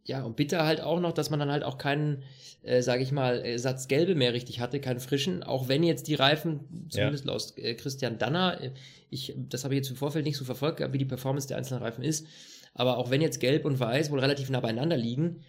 [0.04, 2.22] Ja, und bitter halt auch noch, dass man dann halt auch keinen,
[2.62, 6.06] äh, sage ich mal, äh, Satz Gelbe mehr richtig hatte, keinen frischen, auch wenn jetzt
[6.06, 6.60] die Reifen,
[6.90, 8.70] zumindest laut äh, Christian Danner, äh,
[9.10, 11.82] ich, das habe ich jetzt im Vorfeld nicht so verfolgt, wie die Performance der einzelnen
[11.82, 12.26] Reifen ist,
[12.74, 15.42] aber auch wenn jetzt Gelb und Weiß wohl relativ nah beieinander liegen,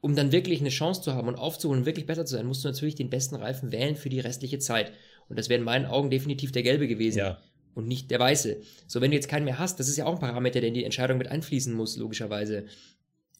[0.00, 2.64] um dann wirklich eine Chance zu haben und aufzuholen und wirklich besser zu sein, musst
[2.64, 4.92] du natürlich den besten Reifen wählen für die restliche Zeit.
[5.28, 7.38] Und das wäre in meinen Augen definitiv der Gelbe gewesen Ja.
[7.74, 8.60] und nicht der Weiße.
[8.88, 10.74] So, wenn du jetzt keinen mehr hast, das ist ja auch ein Parameter, der in
[10.74, 12.66] die Entscheidung mit einfließen muss, logischerweise.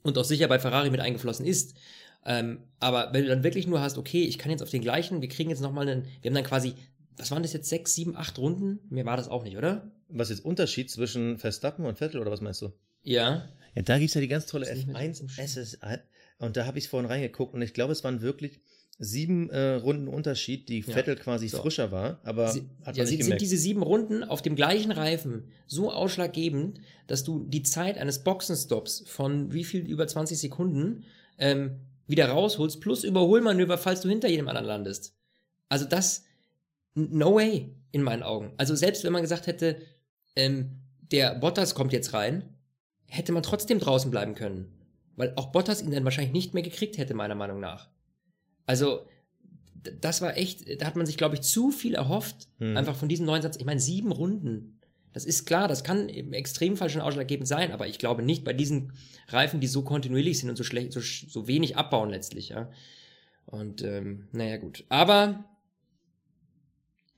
[0.03, 1.75] Und auch sicher bei Ferrari mit eingeflossen ist.
[2.25, 5.21] Ähm, aber wenn du dann wirklich nur hast, okay, ich kann jetzt auf den gleichen,
[5.21, 6.75] wir kriegen jetzt nochmal einen, wir haben dann quasi,
[7.17, 8.79] was waren das jetzt, sechs, sieben, acht Runden?
[8.89, 9.91] Mir war das auch nicht, oder?
[10.09, 12.73] Was ist Unterschied zwischen Verstappen und Vettel oder was meinst du?
[13.03, 13.49] Ja.
[13.75, 15.47] Ja, da gibt es ja die ganz tolle Ist nicht mehr F1 so schlimm.
[15.47, 15.99] SSI.
[16.39, 18.61] Und da habe ich vorhin reingeguckt und ich glaube, es waren wirklich
[18.99, 20.95] sieben äh, Runden Unterschied, die Ja.
[20.95, 21.59] Vettel quasi So.
[21.59, 23.41] frischer war, aber Sie, hat ja, man sind, nicht sind gemerkt.
[23.41, 29.05] diese sieben Runden auf dem gleichen Reifen so ausschlaggebend, dass du die Zeit eines Boxenstops
[29.07, 31.05] von wie viel über 20 Sekunden
[31.39, 35.15] ähm, wieder rausholst, plus Überholmanöver, falls du hinter jedem anderen landest.
[35.69, 36.25] Also das,
[36.95, 38.53] no way, in meinen Augen.
[38.59, 39.79] Also selbst wenn man gesagt hätte,
[40.37, 42.45] ähm, der Bottas kommt jetzt rein,
[43.15, 44.73] hätte man trotzdem draußen bleiben können.
[45.17, 47.89] Weil auch Bottas ihn dann wahrscheinlich nicht mehr gekriegt hätte, meiner Meinung nach.
[48.67, 49.07] Also,
[50.01, 52.77] das war echt, da hat man sich, glaube ich, zu viel erhofft, Hm.
[52.77, 53.57] einfach von diesem neuen Satz.
[53.57, 54.79] Ich meine, sieben Runden.
[55.13, 58.55] Das ist klar, das kann im Extremfall schon ausschlaggebend sein, aber ich glaube nicht bei
[58.55, 58.93] diesen
[59.29, 62.71] Reifen, die so kontinuierlich sind und so schlecht, so, so wenig abbauen letztlich, ja.
[63.45, 64.85] Und ähm, naja, gut.
[64.89, 65.45] Aber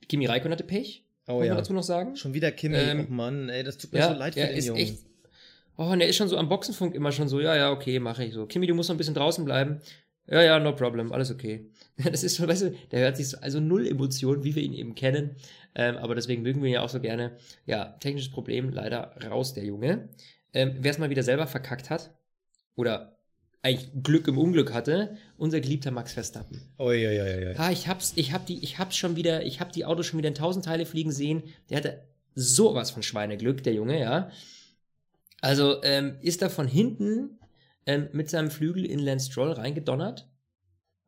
[0.09, 1.55] Kimi Raikkonen hatte Pech, Oh man ja.
[1.55, 2.15] dazu noch sagen.
[2.17, 4.47] Schon wieder Kimi, Ähm, oh Mann, ey, das tut mir Ja, so leid für er
[4.49, 4.79] den ist Jungen.
[4.81, 4.97] echt.
[5.77, 8.23] Oh, und er ist schon so am Boxenfunk immer schon so, ja, ja, okay, mache
[8.23, 8.45] ich so.
[8.45, 9.81] Kimi, du musst noch ein bisschen draußen bleiben.
[10.27, 11.69] Ja, ja, no problem, alles okay.
[12.03, 14.73] Das ist schon, weißt du, der hört sich so, also null Emotionen, wie wir ihn
[14.73, 15.35] eben kennen.
[15.75, 17.37] Ähm, aber deswegen mögen wir ihn ja auch so gerne.
[17.65, 20.09] Ja, technisches Problem, leider raus, der Junge.
[20.53, 22.11] Ähm, Wer es mal wieder selber verkackt hat,
[22.75, 23.17] oder
[23.61, 26.61] eigentlich Glück im Unglück hatte, unser geliebter Max Verstappen.
[26.77, 27.53] Oh ja, ja, ja, ja.
[27.57, 30.19] Ah, ich hab's, ich hab die, ich hab's schon wieder, ich hab die Autos schon
[30.19, 31.43] wieder in tausend Teile fliegen sehen.
[31.69, 32.03] Der hatte
[32.35, 34.29] sowas von Schweineglück, der Junge, ja.
[35.45, 37.37] Also ähm, ist da von hinten
[37.85, 40.27] ähm, mit seinem Flügel in Lance Stroll reingedonnert.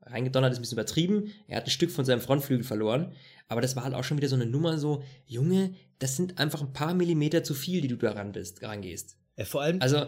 [0.01, 1.31] Reingedonnert ist ein bisschen übertrieben.
[1.47, 3.13] Er hat ein Stück von seinem Frontflügel verloren.
[3.47, 6.61] Aber das war halt auch schon wieder so eine Nummer so, Junge, das sind einfach
[6.61, 9.17] ein paar Millimeter zu viel, die du da ran bist, rangehst.
[9.37, 10.05] Ja, vor allem, Also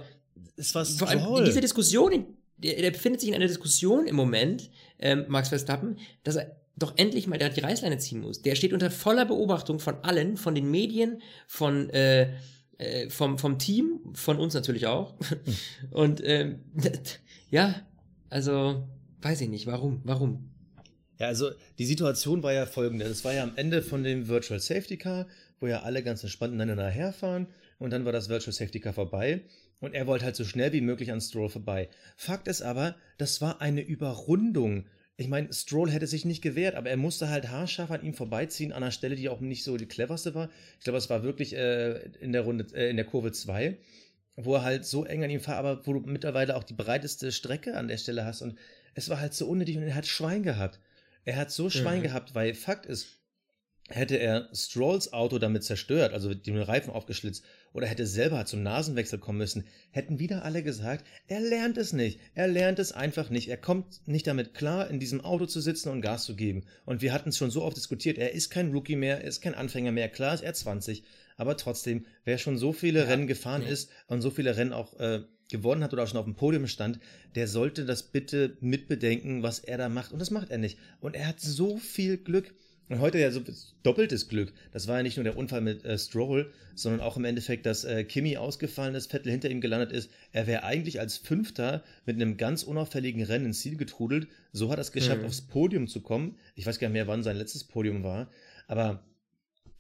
[0.56, 2.26] es war vor allem in dieser Diskussion, in,
[2.58, 6.94] der, der befindet sich in einer Diskussion im Moment, ähm, Max Verstappen, dass er doch
[6.98, 8.44] endlich mal der die Reißleine ziehen muss.
[8.44, 12.32] Der steht unter voller Beobachtung von allen, von den Medien, von äh,
[12.80, 15.15] äh, vom, vom Team, von uns natürlich auch.
[15.92, 16.62] Und ähm,
[17.52, 17.76] ja,
[18.30, 18.88] also
[19.22, 20.50] weiß ich nicht, warum, warum?
[21.20, 23.08] Ja, also die Situation war ja folgende.
[23.08, 25.28] Das war ja am Ende von dem Virtual Safety Car,
[25.60, 29.42] wo ja alle ganz entspannt ineinander herfahren und dann war das Virtual Safety Car vorbei
[29.82, 31.89] und er wollte halt so schnell wie möglich an Stroll vorbei.
[32.15, 34.86] Fakt ist aber, das war eine Überrundung.
[35.20, 38.72] Ich meine, Stroll hätte sich nicht gewehrt, aber er musste halt haarscharf an ihm vorbeiziehen,
[38.72, 40.50] an einer Stelle, die auch nicht so die cleverste war.
[40.78, 43.78] Ich glaube, es war wirklich äh, in der Runde, äh, in der Kurve 2,
[44.38, 47.34] wo er halt so eng an ihm war, aber wo du mittlerweile auch die breiteste
[47.34, 48.42] Strecke an der Stelle hast.
[48.42, 48.58] Und
[48.94, 50.80] es war halt so unnötig und er hat Schwein gehabt.
[51.26, 52.04] Er hat so Schwein Mhm.
[52.04, 53.19] gehabt, weil Fakt ist,
[53.89, 59.19] hätte er Strolls Auto damit zerstört, also den Reifen aufgeschlitzt, oder hätte selber zum Nasenwechsel
[59.19, 62.19] kommen müssen, hätten wieder alle gesagt, er lernt es nicht.
[62.34, 63.49] Er lernt es einfach nicht.
[63.49, 66.63] Er kommt nicht damit klar, in diesem Auto zu sitzen und Gas zu geben.
[66.86, 69.41] Und wir hatten es schon so oft diskutiert, er ist kein Rookie mehr, er ist
[69.41, 70.10] kein Anfänger mehr.
[70.10, 71.04] Klar ist er 20,
[71.38, 73.71] aber trotzdem, wer schon so viele Ja, Rennen gefahren nee.
[73.71, 76.67] ist und so viele Rennen auch äh, gewonnen hat oder auch schon auf dem Podium
[76.67, 76.99] stand,
[77.36, 80.12] der sollte das bitte mitbedenken, was er da macht.
[80.12, 80.78] Und das macht er nicht.
[80.99, 82.54] Und er hat so viel Glück.
[82.89, 83.41] Und heute ja so
[83.84, 84.52] doppeltes Glück.
[84.71, 87.84] Das war ja nicht nur der Unfall mit äh, Stroll, sondern auch im Endeffekt, dass
[87.84, 90.10] äh, Kimi ausgefallen ist, Vettel hinter ihm gelandet ist.
[90.32, 94.28] Er wäre eigentlich als Fünfter mit einem ganz unauffälligen Rennen ins Ziel getrudelt.
[94.54, 95.28] So hat er es geschafft, Mhm.
[95.28, 96.36] aufs Podium zu kommen.
[96.56, 98.28] Ich weiß gar nicht mehr, wann sein letztes Podium war.
[98.67, 99.04] Aber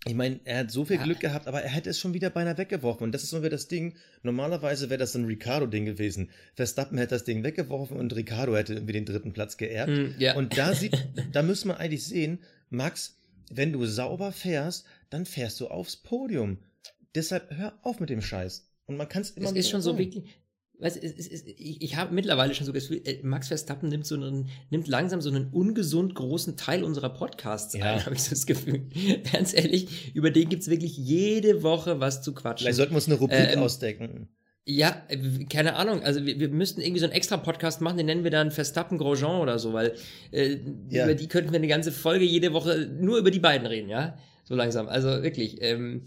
[0.05, 1.03] ich meine, er hat so viel Ja.
[1.03, 3.03] Glück gehabt, aber er hätte es schon wieder beinahe weggeworfen.
[3.03, 3.95] Und das ist so wieder das Ding.
[4.23, 6.29] Normalerweise wäre das ein Ricardo-Ding gewesen.
[6.55, 9.91] Verstappen hätte das Ding weggeworfen und Ricardo hätte irgendwie den dritten Platz geerbt.
[9.91, 10.35] Hm, ja.
[10.35, 10.93] Und da sieht,
[11.33, 13.19] da müsste man eigentlich sehen, Max,
[13.51, 16.59] wenn du sauber fährst, dann fährst du aufs Podium.
[17.13, 18.69] Deshalb hör auf mit dem Scheiß.
[18.85, 20.39] Und man kann es immer Es ist schon so wirklich.
[20.79, 23.89] Weißt, es, es, es, ich, ich habe mittlerweile schon so das Gefühl, äh, Max Verstappen
[23.89, 27.95] nimmt so einen, nimmt langsam so einen ungesund großen Teil unserer Podcasts Ja.
[27.95, 28.83] ein, habe ich so das Gefühl.
[29.33, 32.63] Ganz ehrlich, über den gibt's wirklich jede Woche was zu quatschen.
[32.65, 34.29] Vielleicht sollten wir uns eine Rubrik Ähm, ausdecken.
[34.65, 35.01] Ja,
[35.49, 36.01] keine Ahnung.
[36.03, 38.97] Also wir, wir müssten irgendwie so einen extra Podcast machen, den nennen wir dann Verstappen
[38.99, 39.95] Grosjean oder so, weil
[40.31, 40.57] äh,
[40.89, 41.05] Ja.
[41.05, 44.17] über die könnten wir eine ganze Folge jede Woche nur über die beiden reden, ja?
[44.43, 44.87] So langsam.
[44.87, 45.57] Also wirklich.
[45.61, 46.03] Ähm,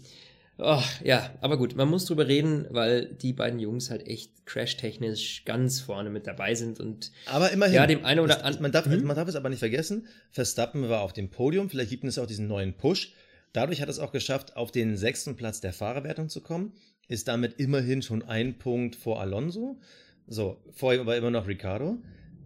[0.57, 5.43] oh, ja, aber gut, man muss drüber reden, weil die beiden Jungs halt echt crashtechnisch
[5.45, 7.75] ganz vorne mit dabei sind und Aber immerhin.
[7.75, 8.61] ja, dem einen oder anderen.
[8.61, 9.03] Man darf, Hm?
[9.03, 12.27] man darf es aber nicht vergessen, Verstappen war auf dem Podium, vielleicht gibt es auch
[12.27, 13.13] diesen neuen Push.
[13.53, 16.73] Dadurch hat es auch geschafft, auf den sechsten Platz der Fahrerwertung zu kommen,
[17.07, 19.79] ist damit immerhin schon ein Punkt vor Alonso.
[20.27, 21.97] So, vor ihm aber immer noch Ricardo.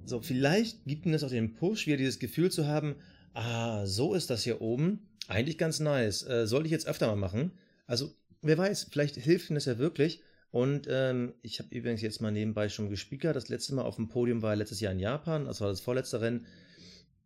[0.03, 2.95] So, vielleicht gibt das auch den Push, wieder dieses Gefühl zu haben,
[3.33, 5.07] ah, so ist das hier oben.
[5.27, 6.23] Eigentlich ganz nice.
[6.27, 7.51] Äh, sollte ich jetzt öfter mal machen.
[7.87, 10.21] Also, wer weiß, vielleicht hilft ihm das ja wirklich.
[10.51, 13.35] Und ähm, ich habe übrigens jetzt mal nebenbei schon gespiekert.
[13.35, 15.45] Das letzte Mal auf dem Podium war letztes Jahr in Japan.
[15.45, 16.45] Das war das vorletzte Rennen.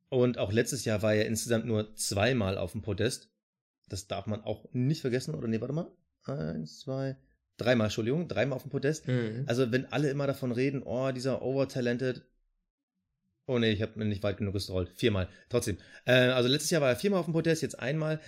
[0.09, 3.31] Und auch letztes Jahr war er insgesamt nur zweimal auf dem Podest.
[3.87, 5.35] Das darf man auch nicht vergessen.
[5.35, 5.91] Oder nee, warte mal.
[6.23, 7.15] Eins, zwei,
[7.57, 8.27] dreimal, Entschuldigung.
[8.27, 9.07] Dreimal auf dem Podest.
[9.07, 9.43] Mhm.
[9.47, 12.25] Also wenn alle immer davon reden, oh, dieser Overtalented.
[13.47, 14.89] Oh nee, ich habe mir nicht weit genug gestrollt.
[14.95, 15.29] Viermal.
[15.49, 15.77] Trotzdem.
[16.05, 18.19] Äh, also letztes Jahr war er viermal auf dem Podest, jetzt einmal.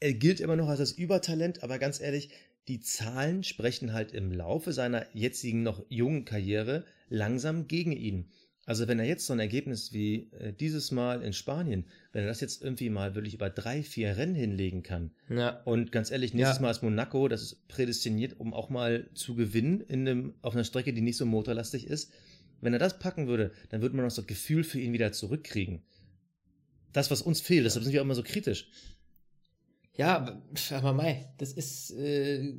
[0.00, 2.30] Er gilt immer noch als das Übertalent, aber ganz ehrlich,
[2.68, 8.30] die Zahlen sprechen halt im Laufe seiner jetzigen noch jungen Karriere langsam gegen ihn.
[8.66, 12.28] Also wenn er jetzt so ein Ergebnis wie äh, dieses Mal in Spanien, wenn er
[12.28, 15.10] das jetzt irgendwie mal wirklich über drei, vier Rennen hinlegen kann.
[15.28, 15.60] Ja.
[15.64, 19.80] Und ganz ehrlich, nächstes Mal ist Monaco, das ist prädestiniert, um auch mal zu gewinnen
[19.80, 22.12] in einem, auf einer Strecke, die nicht so motorlastig ist.
[22.60, 25.12] Wenn er das packen würde, dann würde man auch so das Gefühl für ihn wieder
[25.12, 25.82] zurückkriegen.
[26.92, 28.68] Das, was uns fehlt, deshalb sind wir auch immer so kritisch.
[29.96, 32.54] Ja, aber Mai, das ist, äh,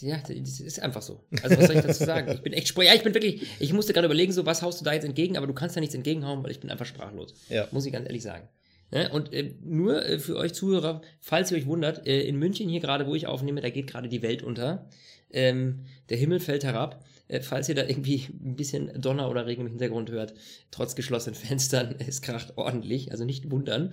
[0.00, 1.24] ja, das ist einfach so.
[1.42, 2.30] Also was soll ich dazu sagen?
[2.32, 2.76] Ich bin echt.
[2.76, 5.36] Ja, ich bin wirklich, ich musste gerade überlegen, so was haust du da jetzt entgegen,
[5.36, 7.34] aber du kannst da nichts entgegenhauen, weil ich bin einfach sprachlos.
[7.48, 7.66] Ja.
[7.72, 8.48] Muss ich ganz ehrlich sagen.
[8.90, 9.10] Ne?
[9.10, 12.80] Und äh, nur äh, für euch Zuhörer, falls ihr euch wundert, äh, in München hier
[12.80, 14.88] gerade, wo ich aufnehme, da geht gerade die Welt unter.
[15.30, 17.04] Ähm, der Himmel fällt herab.
[17.28, 20.34] Äh, falls ihr da irgendwie ein bisschen Donner oder Regen im Hintergrund hört,
[20.70, 23.92] trotz geschlossenen Fenstern, es kracht ordentlich, also nicht wundern.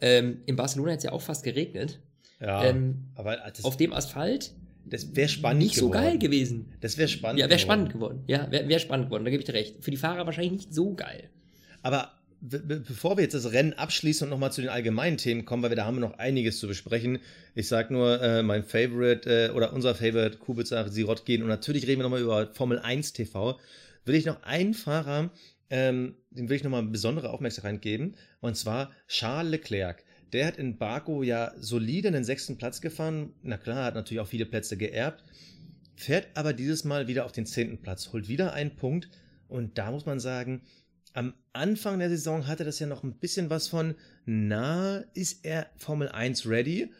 [0.00, 1.98] Ähm, in Barcelona hat es ja auch fast geregnet.
[2.40, 4.52] Ja, Ähm, aber das, Auf dem Asphalt
[4.84, 6.04] das wäre spannend nicht so geworden.
[6.04, 6.72] geil gewesen.
[6.80, 7.40] Das wäre spannend.
[7.40, 8.22] Ja, wäre spannend geworden.
[8.26, 9.82] Ja, wäre wär spannend geworden, da gebe ich dir recht.
[9.82, 11.30] Für die Fahrer wahrscheinlich nicht so geil.
[11.82, 15.44] Aber be- be- bevor wir jetzt das Rennen abschließen und nochmal zu den allgemeinen Themen
[15.44, 17.18] kommen, weil wir da haben wir noch einiges zu besprechen.
[17.56, 21.98] Ich sag nur, äh, mein Favorite äh, oder unser Favorite, Kubica, Sirotkin und natürlich reden
[22.00, 23.58] wir nochmal über Formel 1 TV.
[24.04, 25.30] Will ich noch einen Fahrer,
[25.70, 30.04] ähm, dem will ich nochmal besondere Aufmerksamkeit geben, und zwar Charles Leclerc.
[30.32, 33.32] Der hat in Baku ja solide den sechsten Platz gefahren.
[33.42, 35.24] Na klar, hat natürlich auch viele Plätze geerbt.
[35.94, 39.08] Fährt aber dieses Mal wieder auf den zehnten Platz, holt wieder einen Punkt.
[39.48, 40.62] Und da muss man sagen,
[41.14, 43.94] am Anfang der Saison hatte das ja noch ein bisschen was von,
[44.26, 46.90] na, ist er Formel 1 ready?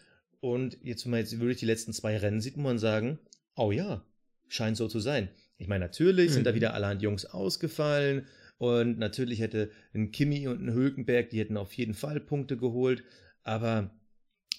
[0.41, 3.19] Und jetzt, wenn man jetzt wirklich die letzten zwei Rennen sieht, muss man sagen,
[3.57, 4.05] oh ja,
[4.49, 5.29] scheint so zu sein.
[5.59, 6.57] Ich meine, natürlich sind da Mhm.
[6.57, 8.27] wieder allerhand Jungs ausgefallen
[8.59, 13.05] und natürlich hätte ein Kimi und ein Hülkenberg, die hätten auf jeden Fall Punkte geholt,
[13.42, 13.90] aber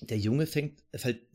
[0.01, 0.83] der Junge fängt,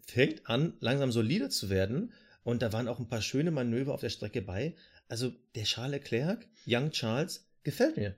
[0.06, 2.12] fängt an, langsam solide zu werden
[2.44, 4.74] und da waren auch ein paar schöne Manöver auf der Strecke bei.
[5.08, 8.16] Also der Charles Leclerc, Young Charles, gefällt mir.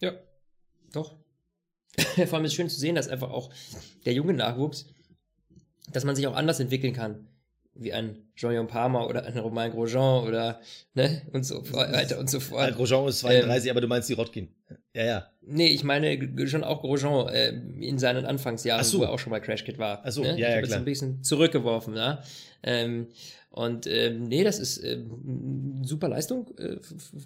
[0.00, 0.18] Ja,
[0.92, 1.16] doch.
[1.96, 3.52] Vor allem ist es schön zu sehen, dass einfach auch
[4.04, 4.86] der junge Nachwuchs,
[5.92, 7.28] dass man sich auch anders entwickeln kann.
[7.76, 10.60] Wie ein Jean-Yon Palmer oder ein Romain Grosjean oder,
[10.94, 12.74] ne, und so weiter und so fort.
[12.76, 14.48] Grosjean ist 32, aber du meinst die Rotkin.
[14.94, 15.26] Ja, ja.
[15.42, 17.48] Nee, ich meine schon auch Grosjean äh,
[17.80, 19.00] in seinen Anfangsjahren, so.
[19.00, 20.02] wo er auch schon bei Crash Kit war.
[20.04, 20.38] Ach so, ne?
[20.38, 20.78] ja, ich ja, klar.
[20.78, 22.22] ein bisschen zurückgeworfen, ja.
[22.62, 23.08] Ähm,
[23.50, 26.76] und ähm, nee, das ist ähm, super Leistung äh,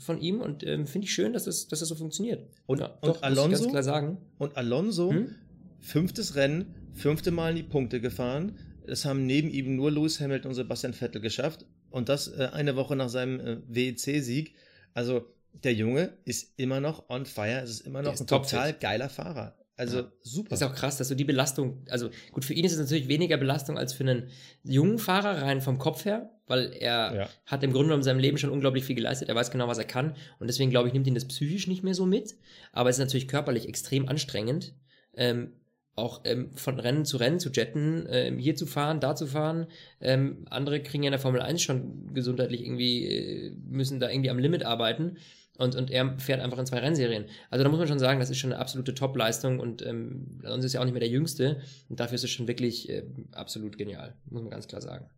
[0.01, 2.47] von ihm und ähm, finde ich schön, dass das, dass das so funktioniert.
[2.67, 3.49] Und- ja, und doch, Alonso?
[3.63, 4.19] ganz klar sagen.
[4.39, 5.35] Und Alonso, Hm?
[5.81, 8.59] fünftes Rennen, fünfte Mal in die Punkte gefahren.
[8.89, 11.65] Das haben neben ihm nur Lewis Hamilton und Sebastian Vettel geschafft.
[11.91, 14.55] Und das äh, eine Woche nach seinem äh, WEC-Sieg.
[14.95, 17.61] Also der Junge ist immer noch on fire.
[17.63, 19.55] Es ist immer noch ist ein total geiler Fahrer.
[19.77, 20.13] Also Ja.
[20.23, 20.55] super.
[20.55, 23.37] Ist auch krass, dass du die Belastung, also gut, für ihn ist es natürlich weniger
[23.37, 24.29] Belastung als für einen
[24.65, 27.29] jungen Fahrer rein vom Kopf her, weil er Ja.
[27.47, 29.79] hat im Grunde genommen in seinem Leben schon unglaublich viel geleistet, er weiß genau, was
[29.79, 32.35] er kann und deswegen glaube ich, nimmt ihn das psychisch nicht mehr so mit,
[32.73, 34.75] aber es ist natürlich körperlich extrem anstrengend,
[35.15, 35.53] ähm,
[35.99, 39.67] auch ähm, von Rennen zu Rennen zu jetten, ähm, hier zu fahren, da zu fahren.
[40.01, 44.31] Ähm, andere kriegen ja in der Formel 1 schon gesundheitlich irgendwie, äh, müssen da irgendwie
[44.31, 45.17] am Limit arbeiten.
[45.59, 47.25] Und, und er fährt einfach in zwei Rennserien.
[47.51, 50.65] Also da muss man schon sagen, das ist schon eine absolute Top-Leistung und ähm, sonst
[50.65, 51.61] ist er auch nicht mehr der Jüngste.
[51.89, 55.11] Und dafür ist es schon wirklich äh, absolut genial, muss man ganz klar sagen.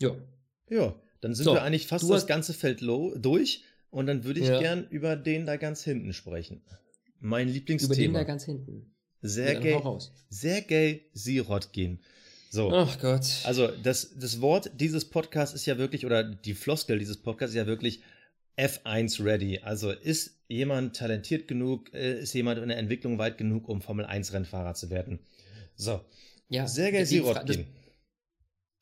[0.00, 0.16] Jo.
[0.70, 3.62] Ja, dann sind So, wir eigentlich fast das ganze Feld low durch.
[3.90, 4.58] Und dann würde ich Ja.
[4.58, 6.62] gern über den da ganz hinten sprechen.
[7.20, 8.18] Mein Über den Lieblingsthema.
[8.20, 8.91] da ganz hinten.
[9.22, 10.12] Ja, raus.
[10.30, 12.00] Sergej Sirotkin.
[12.50, 12.70] So.
[12.72, 13.24] Ach Gott.
[13.44, 17.58] Also das, das Wort dieses Podcasts ist ja wirklich, oder die Floskel dieses Podcasts ist
[17.58, 18.02] ja wirklich
[18.58, 19.60] F1 ready.
[19.60, 24.04] Also ist jemand talentiert genug, äh, ist jemand in der Entwicklung weit genug, um Formel
[24.04, 25.18] 1 Rennfahrer zu werden.
[25.76, 26.00] So,
[26.50, 26.66] ja,
[27.02, 27.66] Fra- Sirotkin.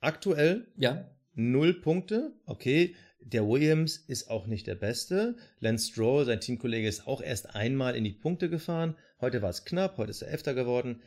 [0.00, 2.33] Aktuell Ja, null Punkte.
[2.46, 5.37] Okay, der Williams ist auch nicht der Beste.
[5.61, 8.96] Lance Stroll, sein Teamkollege, ist auch erst einmal in die Punkte gefahren.
[9.20, 11.02] Heute war es knapp, heute ist er Elfter geworden.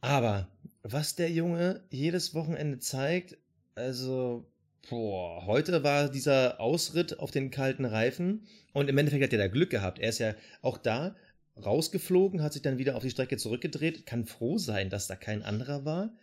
[0.00, 0.48] Aber
[0.82, 3.38] was der Junge jedes Wochenende zeigt,
[3.74, 4.50] also,
[4.90, 9.48] boah, heute war dieser Ausritt auf den kalten Reifen und im Endeffekt hat er da
[9.48, 9.98] Glück gehabt.
[9.98, 11.16] Er ist ja auch da
[11.56, 15.42] rausgeflogen, hat sich dann wieder auf die Strecke zurückgedreht, kann froh sein, dass da kein
[15.42, 16.14] anderer war.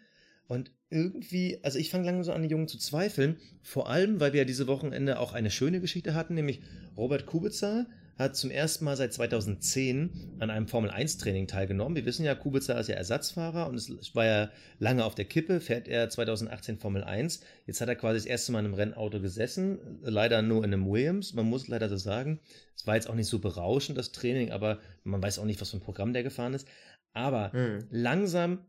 [0.49, 3.37] Und irgendwie, also ich fange langsam so an, die Jungen zu zweifeln.
[3.61, 6.61] Vor allem, weil wir ja diese Wochenende auch eine schöne Geschichte hatten, nämlich
[6.97, 7.85] Robert Kubica
[8.17, 10.09] hat zum ersten Mal seit 2010
[10.39, 11.95] an einem Formel-1-Training teilgenommen.
[11.95, 15.61] Wir wissen ja, Kubica ist ja Ersatzfahrer und es war ja lange auf der Kippe,
[15.61, 17.41] fährt er 2018 Formel 1.
[17.67, 20.89] Jetzt hat er quasi das erste Mal in einem Rennauto gesessen, leider nur in einem
[20.89, 21.33] Williams.
[21.35, 22.39] Man muss leider so sagen,
[22.75, 25.69] es war jetzt auch nicht so berauschend, das Training, aber man weiß auch nicht, was
[25.69, 26.67] für ein Programm der gefahren ist.
[27.13, 27.87] Aber hm.
[27.91, 28.65] langsam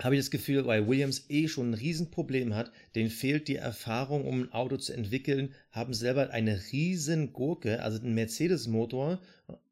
[0.00, 4.26] habe ich das Gefühl, weil Williams eh schon ein Riesenproblem hat, denen fehlt die Erfahrung,
[4.26, 9.20] um ein Auto zu entwickeln, haben selber eine riesen Gurke, also einen Mercedes-Motor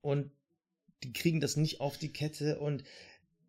[0.01, 0.31] und
[1.03, 2.85] die kriegen das nicht auf die Kette und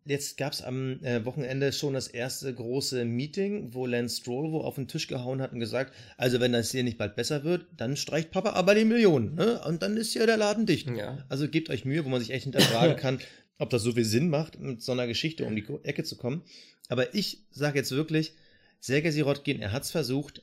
[0.04, 4.60] jetzt gab es am äh, Wochenende schon das erste große Meeting, wo Lance Stroll wo
[4.60, 7.66] auf den Tisch gehauen hat und gesagt, also wenn das hier nicht bald besser wird,
[7.76, 9.62] dann streicht Papa aber die Millionen, ne?
[9.64, 10.90] Und dann ist ja der Laden dicht.
[10.90, 11.24] Ja.
[11.28, 13.18] Also gebt euch Mühe, wo man sich echt hinterfragen kann,
[13.58, 16.42] ob das so viel Sinn macht, mit so einer Geschichte um die Ecke zu kommen.
[16.88, 18.34] Aber ich sage jetzt wirklich,
[18.80, 20.42] Sergei Sirotkin, er hat es versucht,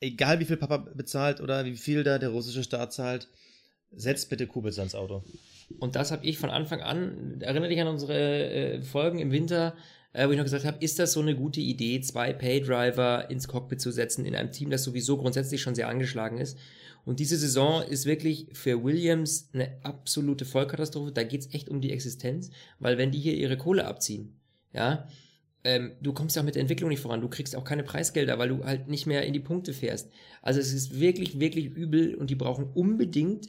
[0.00, 3.28] egal wie viel Papa bezahlt oder wie viel da der russische Staat zahlt,
[3.90, 5.24] setzt bitte Kubitz ans Auto.
[5.78, 9.76] Und das habe ich von Anfang an, erinnere dich an unsere äh, Folgen im Winter,
[10.12, 13.46] äh, wo ich noch gesagt habe, ist das so eine gute Idee, zwei Paydriver ins
[13.46, 16.58] Cockpit zu setzen in einem Team, das sowieso grundsätzlich schon sehr angeschlagen ist?
[17.10, 21.10] Und diese Saison ist wirklich für Williams eine absolute Vollkatastrophe.
[21.10, 24.38] Da geht es echt um die Existenz, weil wenn die hier ihre Kohle abziehen,
[24.72, 25.08] ja,
[25.64, 27.20] ähm, du kommst ja auch mit der Entwicklung nicht voran.
[27.20, 30.08] Du kriegst auch keine Preisgelder, weil du halt nicht mehr in die Punkte fährst.
[30.40, 33.48] Also es ist wirklich, wirklich übel und die brauchen unbedingt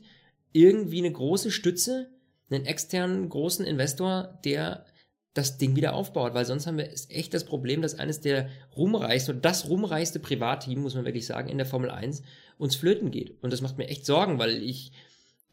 [0.53, 2.09] irgendwie eine große Stütze,
[2.49, 4.87] einen externen großen Investor, der
[5.33, 9.41] das Ding wieder aufbaut, weil sonst haben wir echt das Problem, dass eines der ruhmreichsten
[9.41, 12.21] das ruhmreichste Privatteam, muss man wirklich sagen, in der Formel 1
[12.57, 13.41] uns flöten geht.
[13.41, 14.91] Und das macht mir echt Sorgen, weil ich,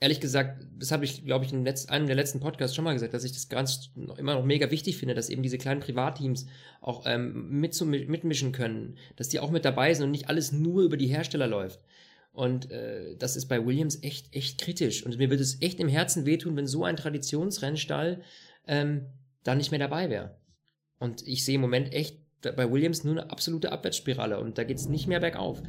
[0.00, 3.14] ehrlich gesagt, das habe ich, glaube ich, in einem der letzten Podcasts schon mal gesagt,
[3.14, 6.46] dass ich das ganz immer noch mega wichtig finde, dass eben diese kleinen Privatteams
[6.80, 10.82] auch ähm, mit mitmischen können, dass die auch mit dabei sind und nicht alles nur
[10.82, 11.78] über die Hersteller läuft.
[12.32, 15.04] Und äh, das ist bei Williams echt, echt kritisch.
[15.04, 18.22] Und mir würde es echt im Herzen wehtun, wenn so ein Traditionsrennstall
[18.66, 19.06] ähm,
[19.44, 20.36] da nicht mehr dabei wäre.
[20.98, 24.78] Und ich sehe im Moment echt bei Williams nur eine absolute Abwärtsspirale und da geht
[24.78, 25.62] es nicht mehr bergauf.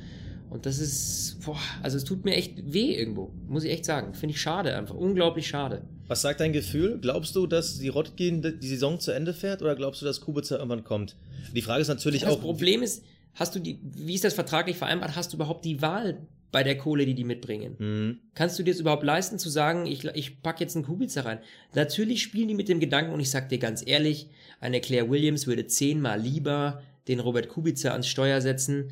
[0.50, 4.16] Und das ist, boah, also es tut mir echt weh irgendwo, muss ich echt sagen.
[4.16, 5.84] Finde ich schade einfach, unglaublich schade.
[6.08, 6.98] Was sagt dein Gefühl?
[7.00, 10.56] Glaubst du, dass die Rotkin die Saison zu Ende fährt oder glaubst du, dass Kubica
[10.56, 11.18] irgendwann kommt?
[11.54, 12.36] Die Frage ist natürlich das auch.
[12.36, 13.04] Das Problem ist,
[13.36, 15.16] hast du die, wie ist das vertraglich vereinbart?
[15.16, 16.18] Hast du überhaupt die Wahl
[16.52, 17.76] bei der Kohle, die die mitbringen?
[17.78, 18.20] Mhm.
[18.34, 21.40] Kannst du dir das überhaupt leisten zu sagen, ich, ich packe jetzt einen Kubica rein?
[21.74, 25.48] Natürlich spielen die mit dem Gedanken und ich sag dir ganz ehrlich, eine Claire Williams
[25.48, 28.92] würde zehnmal lieber den Robert Kubica ans Steuer setzen,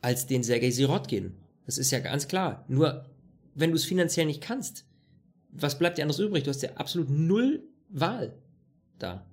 [0.00, 1.34] als den Sergei Sirotkin.
[1.66, 2.64] Das ist ja ganz klar.
[2.68, 3.06] Nur,
[3.54, 4.84] wenn du es finanziell nicht kannst,
[5.50, 6.44] was bleibt dir anderes übrig?
[6.44, 8.34] Du hast ja absolut null Wahl
[8.98, 9.24] da.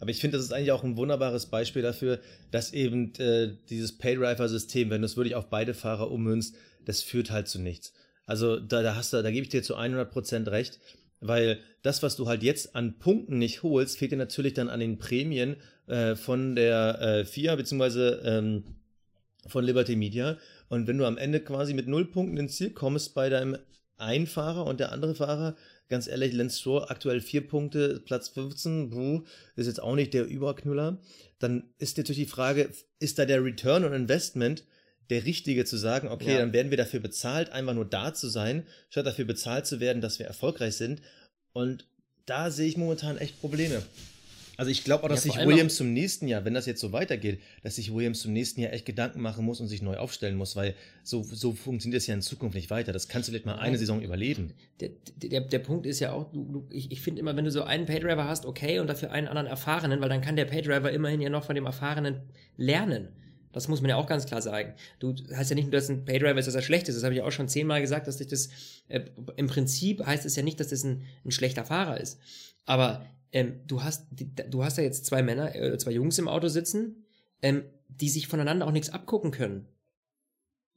[0.00, 3.98] Aber ich finde, das ist eigentlich auch ein wunderbares Beispiel dafür, dass eben äh, dieses
[3.98, 6.56] Paydriver-System, wenn du es wirklich auf beide Fahrer ummünzt,
[6.88, 7.92] das führt halt zu nichts.
[8.24, 10.80] Also da, da hast du, da gebe ich dir zu 100% recht,
[11.20, 14.80] weil das, was du halt jetzt an Punkten nicht holst, fehlt dir natürlich dann an
[14.80, 18.64] den Prämien äh, von der äh, FIA beziehungsweise ähm,
[19.46, 20.38] von Liberty Media.
[20.70, 23.58] Und wenn du am Ende quasi mit null Punkten ins Ziel kommst bei deinem
[23.98, 25.56] einen Fahrer und der andere Fahrer,
[25.90, 29.24] ganz ehrlich, Lance Stroll aktuell vier Punkte, Platz 15, buh,
[29.56, 30.98] ist jetzt auch nicht der Überknüller,
[31.38, 34.64] dann ist natürlich die Frage, ist da der Return on Investment
[35.10, 36.38] der richtige zu sagen, okay, ja.
[36.38, 40.02] dann werden wir dafür bezahlt, einfach nur da zu sein, statt dafür bezahlt zu werden,
[40.02, 41.00] dass wir erfolgreich sind.
[41.52, 41.86] Und
[42.26, 43.82] da sehe ich momentan echt Probleme.
[44.58, 46.90] Also ich glaube auch, dass ja, sich Williams zum nächsten Jahr, wenn das jetzt so
[46.90, 50.36] weitergeht, dass sich Williams zum nächsten Jahr echt Gedanken machen muss und sich neu aufstellen
[50.36, 52.92] muss, weil so, so funktioniert es ja in Zukunft nicht weiter.
[52.92, 54.54] Das kannst du vielleicht mal eine Saison überleben.
[54.80, 57.52] Der, der, der Punkt ist ja auch, du, du, ich, ich finde immer, wenn du
[57.52, 60.90] so einen Paydriver hast, okay, und dafür einen anderen Erfahrenen, weil dann kann der Paydriver
[60.90, 62.22] immerhin ja noch von dem Erfahrenen
[62.56, 63.10] lernen.
[63.52, 64.74] Das muss man ja auch ganz klar sagen.
[64.98, 66.96] Du hast ja nicht nur, dass ein Paydriver ist, dass er schlecht ist.
[66.96, 68.50] Das habe ich auch schon zehnmal gesagt, dass ich das,
[68.88, 69.02] äh,
[69.36, 72.18] im Prinzip heißt es ja nicht, dass das ein, ein schlechter Fahrer ist.
[72.66, 76.48] Aber ähm, du hast, du hast ja jetzt zwei Männer, äh, zwei Jungs im Auto
[76.48, 77.04] sitzen,
[77.42, 79.66] ähm, die sich voneinander auch nichts abgucken können.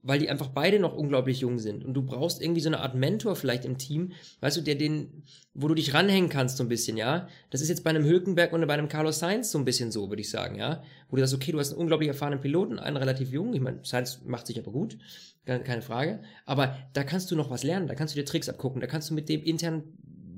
[0.03, 1.85] Weil die einfach beide noch unglaublich jung sind.
[1.85, 5.23] Und du brauchst irgendwie so eine Art Mentor vielleicht im Team, weißt du, der den,
[5.53, 7.27] wo du dich ranhängen kannst so ein bisschen, ja.
[7.51, 10.09] Das ist jetzt bei einem Hülkenberg und bei einem Carlos Sainz so ein bisschen so,
[10.09, 10.83] würde ich sagen, ja.
[11.09, 13.79] Wo du sagst, okay, du hast einen unglaublich erfahrenen Piloten, einen relativ jungen, ich meine,
[13.83, 14.97] Sainz macht sich aber gut,
[15.45, 16.21] keine Frage.
[16.45, 19.09] Aber da kannst du noch was lernen, da kannst du dir Tricks abgucken, da kannst
[19.09, 19.83] du mit dem intern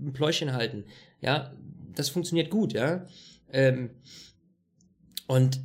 [0.02, 0.84] ein Pläuschen halten,
[1.22, 1.54] ja
[1.96, 3.06] das funktioniert gut, ja.
[3.52, 3.92] Ähm,
[5.28, 5.62] und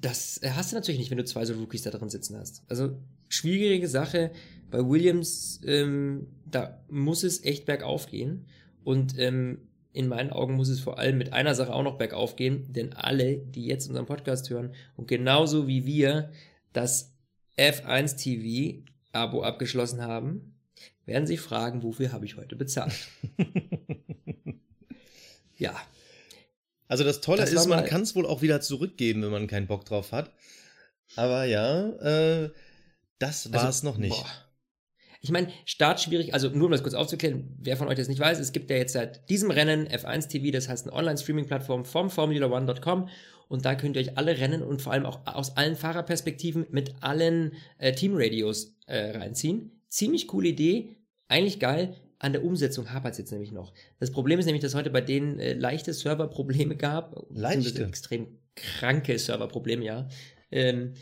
[0.00, 2.62] das hast du natürlich nicht, wenn du zwei so Rookies da drin sitzen hast.
[2.68, 2.98] Also
[3.34, 4.30] schwierige Sache.
[4.70, 8.46] Bei Williams, ähm, da muss es echt bergauf gehen.
[8.82, 9.58] Und ähm,
[9.94, 12.92] in meinen Augen muss es vor allem mit einer Sache auch noch bergauf gehen, denn
[12.92, 16.30] alle, die jetzt unseren Podcast hören und genauso wie wir
[16.72, 17.14] das
[17.56, 18.82] F1 TV
[19.12, 20.56] Abo abgeschlossen haben,
[21.06, 22.92] werden sich fragen, wofür habe ich heute bezahlt?
[25.56, 25.80] ja.
[26.88, 29.68] Also das Tolle Das ist, man kann es wohl auch wieder zurückgeben, wenn man keinen
[29.68, 30.32] Bock drauf hat.
[31.14, 32.50] Aber ja, äh,
[33.26, 34.16] das war es Also, noch nicht.
[34.16, 34.26] boah.
[35.20, 38.20] Ich meine, Start schwierig, also nur um das kurz aufzuklären, wer von euch das nicht
[38.20, 42.08] weiß, es gibt ja jetzt seit diesem Rennen F1 TV, das heißt eine Online-Streaming-Plattform vom
[42.08, 43.08] Formula1.com
[43.48, 46.96] und da könnt ihr euch alle Rennen und vor allem auch aus allen Fahrerperspektiven mit
[47.00, 49.80] allen äh, Teamradios äh, reinziehen.
[49.88, 50.96] Ziemlich coole Idee,
[51.28, 51.94] eigentlich geil.
[52.18, 53.72] An der Umsetzung hapert es jetzt nämlich noch.
[54.00, 57.26] Das Problem ist nämlich, dass heute bei denen äh, leichte Serverprobleme gab.
[57.30, 57.86] Leichte?
[57.86, 60.08] Extrem kranke Serverprobleme, ja.
[60.50, 60.94] Ähm,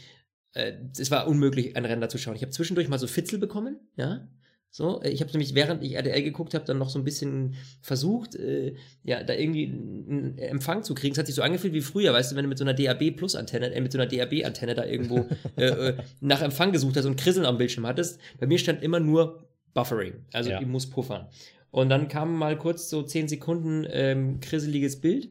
[0.55, 2.37] äh, es war unmöglich, ein Rennen zu schauen.
[2.37, 4.29] Ich habe zwischendurch mal so Fitzel bekommen, ja.
[4.75, 7.55] So, äh, ich habe nämlich, während ich RTL geguckt habe, dann noch so ein bisschen
[7.83, 8.75] versucht, äh,
[9.05, 11.13] ja, da irgendwie einen Empfang zu kriegen.
[11.13, 13.11] Es hat sich so angefühlt wie früher, weißt du, wenn du mit so einer DAB
[13.11, 15.27] Plus Antenne, äh, mit so einer DAB Antenne da irgendwo
[15.57, 18.19] äh, äh, nach Empfang gesucht hast und Krisseln am Bildschirm hattest.
[18.41, 20.61] Bei mir stand immer nur Buffering, also Ja.
[20.61, 21.27] ich muss puffern.
[21.71, 25.31] Und dann kam mal kurz so 10 Sekunden ähm, krisseliges Bild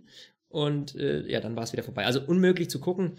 [0.50, 2.06] und äh, ja, dann war es wieder vorbei.
[2.06, 3.14] Also unmöglich zu gucken.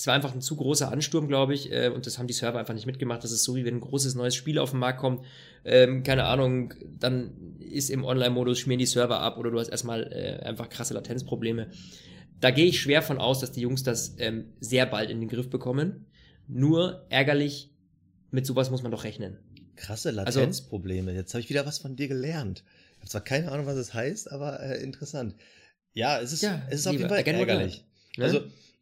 [0.00, 2.58] Es war einfach ein zu großer Ansturm, glaube ich, äh, und das haben die Server
[2.58, 3.22] einfach nicht mitgemacht.
[3.22, 5.26] Das ist so, wie wenn ein großes neues Spiel auf den Markt kommt.
[5.62, 10.10] Ähm, keine Ahnung, dann ist im Online-Modus, schmieren die Server ab oder du hast erstmal
[10.10, 11.68] äh, einfach krasse Latenzprobleme.
[12.40, 15.28] Da gehe ich schwer von aus, dass die Jungs das ähm, sehr bald in den
[15.28, 16.06] Griff bekommen.
[16.48, 17.68] Nur ärgerlich,
[18.30, 19.36] mit sowas muss man doch rechnen.
[19.76, 21.12] Krasse Also- Latenzprobleme.
[21.12, 22.64] Jetzt habe ich wieder was von dir gelernt.
[22.92, 25.34] Ich habe zwar keine Ahnung, was es heißt, aber äh, interessant.
[25.92, 27.84] Ja, es ist, Ja, es ist auf jeden Fall ärgerlich.
[28.16, 28.24] Ne?
[28.24, 28.40] Also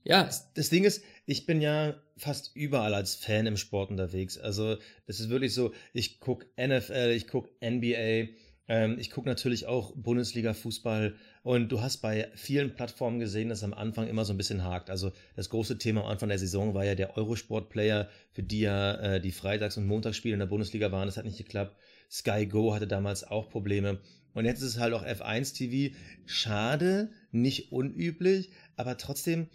[0.09, 4.39] ja, das Ding ist, ich bin ja fast überall als Fan im Sport unterwegs.
[4.39, 8.33] Also das ist wirklich so, ich gucke NFL, ich gucke NBA,
[8.69, 13.75] ähm, ich gucke natürlich auch Bundesliga-Fußball und du hast bei vielen Plattformen gesehen, dass am
[13.75, 14.89] Anfang immer so ein bisschen hakt.
[14.89, 18.95] Also das große Thema am Anfang der Saison war ja der Eurosport-Player, für die ja
[18.95, 21.07] äh, die Freitags- und Montagsspiele in der Bundesliga waren.
[21.07, 21.77] Das hat nicht geklappt.
[22.11, 24.01] Sky Go hatte damals auch Probleme.
[24.33, 25.95] Und jetzt ist es halt auch F1 TV.
[26.25, 29.49] Schade, nicht unüblich, aber trotzdem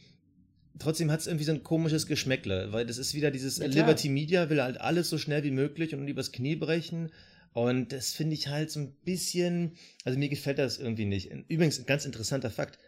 [0.80, 3.68] trotzdem hat es irgendwie so ein komisches Geschmäckle, weil das ist wieder dieses Ja.
[3.68, 7.12] Liberty Media will halt alles so schnell wie möglich und übers Knie brechen.
[7.54, 11.32] Und das finde ich halt so ein bisschen, also mir gefällt das irgendwie nicht.
[11.50, 12.80] Übrigens, ein ganz interessanter Fakt.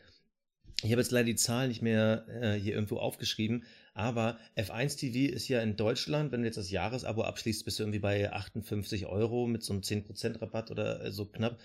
[0.84, 3.64] Ich habe jetzt leider die Zahlen nicht mehr äh, hier irgendwo aufgeschrieben,
[3.94, 7.84] aber F1 TV ist ja in Deutschland, wenn du jetzt das Jahresabo abschließt, bist du
[7.84, 11.60] irgendwie bei 58 Euro mit so einem 10% Rabatt oder äh, so knapp.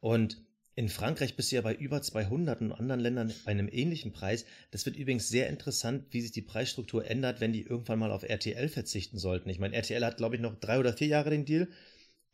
[0.00, 0.42] Und
[0.76, 4.44] in Frankreich bist du ja bei über 200 und anderen Ländern bei einem ähnlichen Preis.
[4.70, 8.22] Das wird übrigens sehr interessant, wie sich die Preisstruktur ändert, wenn die irgendwann mal auf
[8.22, 9.48] RTL verzichten sollten.
[9.48, 11.68] Ich meine, RTL hat, glaube ich, noch drei oder vier Jahre den Deal,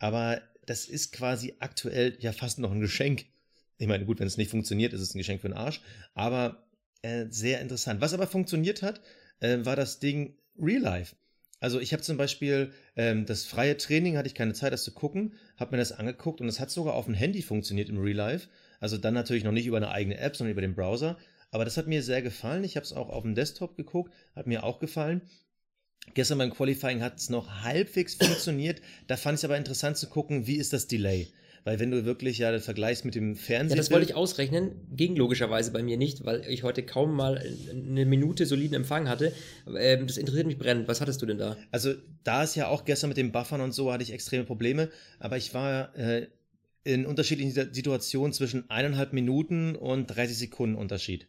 [0.01, 3.27] aber das ist quasi aktuell ja fast noch ein Geschenk.
[3.79, 5.81] Ich meine, gut, wenn es nicht funktioniert, ist es ein Geschenk für den Arsch,
[6.15, 6.67] aber
[7.03, 8.01] äh, sehr interessant.
[8.01, 9.01] Was aber funktioniert hat,
[9.39, 11.15] äh, war das Ding Real Life.
[11.63, 14.91] Also ich habe zum Beispiel ähm, das freie Training, hatte ich keine Zeit, das zu
[14.91, 18.17] gucken, habe mir das angeguckt und es hat sogar auf dem Handy funktioniert im Real
[18.17, 18.49] Life.
[18.81, 21.17] Also dann natürlich noch nicht über eine eigene App, sondern über den Browser.
[21.53, 22.65] Aber das hat mir sehr gefallen.
[22.65, 25.23] Ich habe es auch auf dem Desktop geguckt, hat mir auch gefallen.
[26.15, 28.83] Gestern beim Qualifying hat es noch halbwegs funktioniert.
[29.07, 31.33] Da fand ich es aber interessant zu gucken, wie ist das Delay.
[31.65, 33.77] Weil wenn du wirklich ja das vergleichst mit dem Ja, Fernsehen.
[33.77, 34.73] das wollte ich ausrechnen.
[34.97, 37.41] Ging logischerweise bei mir nicht, weil ich heute kaum mal
[37.71, 39.33] eine Minute soliden Empfang hatte.
[39.77, 40.89] Ähm, das interessiert mich brennend.
[40.89, 41.57] Was hattest du denn da?
[41.71, 41.95] Also
[42.25, 44.89] da ist ja auch gestern mit den Buffern und so hatte ich extreme Probleme,
[45.21, 46.27] aber ich war äh,
[46.85, 51.29] in unterschiedlichen Situ- Situationen zwischen eineinhalb Minuten und 30 Sekunden Unterschied.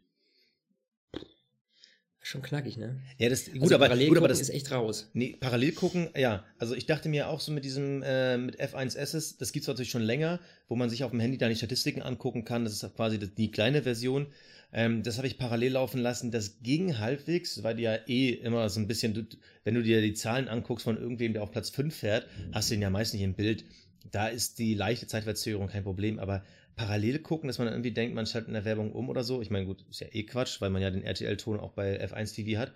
[2.25, 2.95] Schon knackig, ne?
[3.17, 5.09] Ja, das gut, Also aber, parallel gut, aber das ist echt raus.
[5.13, 6.45] Nee, parallel gucken, ja.
[6.57, 10.01] Also ich dachte mir auch so mit diesem, äh, mit F1S, das gibt's natürlich schon
[10.01, 12.63] länger, wo man sich auf dem Handy da die Statistiken angucken kann.
[12.63, 14.27] Das ist quasi die kleine Version.
[14.71, 16.31] Ähm, das habe ich parallel laufen lassen.
[16.31, 19.27] Das ging halbwegs, weil die ja eh immer so ein bisschen,
[19.65, 22.75] wenn du dir die Zahlen anguckst von irgendwem, der auf Platz 5 fährt, hast du
[22.75, 23.65] ihn ja meist nicht im Bild.
[24.11, 26.43] Da ist die leichte Zeitverzögerung kein Problem, aber
[26.75, 29.41] parallel gucken, dass man irgendwie denkt, man schaltet in der Werbung um oder so.
[29.41, 32.33] Ich meine, gut, ist ja eh Quatsch, weil man ja den RTL-Ton auch bei F1
[32.35, 32.73] TV hat.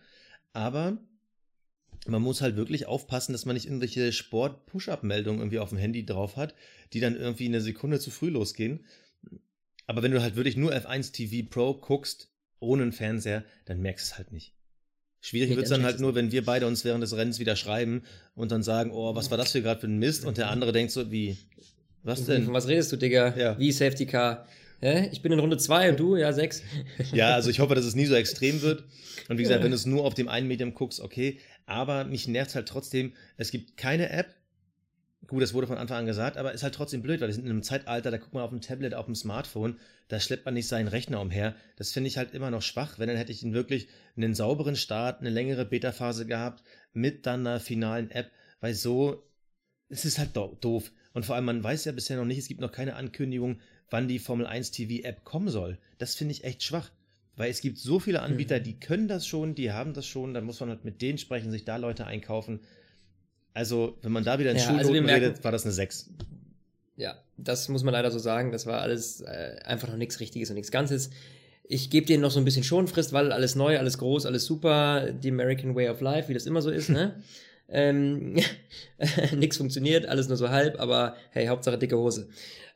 [0.53, 0.97] Aber
[2.05, 6.37] man muss halt wirklich aufpassen, dass man nicht irgendwelche Sport-Push-Up-Meldungen irgendwie auf dem Handy drauf
[6.37, 6.55] hat,
[6.93, 8.85] die dann irgendwie eine Sekunde zu früh losgehen.
[9.87, 12.29] Aber wenn du halt wirklich nur F1 TV Pro guckst,
[12.59, 14.53] ohne einen Fernseher, dann merkst du es halt nicht.
[15.21, 17.55] Schwierig Nee, wird's dann dann halt nur, wenn wir beide uns während des Rennens wieder
[17.55, 18.03] schreiben
[18.35, 20.25] und dann sagen, oh, was war das für gerade für ein Mist?
[20.25, 21.37] Und der andere denkt so, wie,
[22.03, 22.53] was Von denn?
[22.53, 23.35] was redest du, Digga?
[23.37, 23.59] Ja.
[23.59, 24.45] Wie Safety Car?
[24.79, 25.09] Hä?
[25.11, 26.15] Ich bin in Runde 2 und du?
[26.15, 26.61] Ja, 6.
[27.11, 28.83] Ja, also ich hoffe, dass es nie so extrem wird.
[29.27, 31.39] Und wie gesagt, wenn du es nur auf dem einen Medium guckst, okay.
[31.65, 34.27] Aber mich nervt halt trotzdem, es gibt keine App,
[35.27, 37.43] Gut, das wurde von Anfang an gesagt, aber ist halt trotzdem blöd, weil wir sind
[37.43, 39.77] in einem Zeitalter, da guckt man auf dem Tablet, auf dem Smartphone,
[40.07, 41.53] da schleppt man nicht seinen Rechner umher.
[41.75, 42.97] Das finde ich halt immer noch schwach.
[42.97, 47.45] Wenn, dann hätte ich ihn wirklich einen sauberen Start, eine längere Beta-Phase gehabt, mit dann
[47.45, 48.31] einer finalen App,
[48.61, 49.29] weil so,
[49.89, 50.91] es ist halt do doof.
[51.17, 53.59] Und vor allem, man weiß ja bisher noch nicht, es gibt noch keine Ankündigung,
[53.89, 55.79] wann die Formel 1 TV App kommen soll.
[55.97, 56.91] Das finde ich echt schwach.
[57.35, 58.63] Weil es gibt so viele Anbieter, mhm.
[58.63, 61.49] die können das schon, die haben das schon, dann muss man halt mit denen sprechen,
[61.49, 62.59] sich da Leute einkaufen.
[63.55, 66.11] Also, wenn man da wieder in ja, Schulnoten also redet, war das eine 6.
[66.97, 68.51] Ja, das muss man leider so sagen.
[68.51, 71.09] Das war alles äh, einfach noch nichts Richtiges und nichts Ganzes.
[71.63, 75.11] Ich gebe denen noch so ein bisschen Schonfrist, weil alles neu, alles groß, alles super,
[75.13, 77.15] die American Way of Life, wie das immer so ist, ne?
[77.69, 78.37] ähm,
[79.35, 82.29] nix funktioniert, alles nur so halb, aber hey, Hauptsache dicke Hose.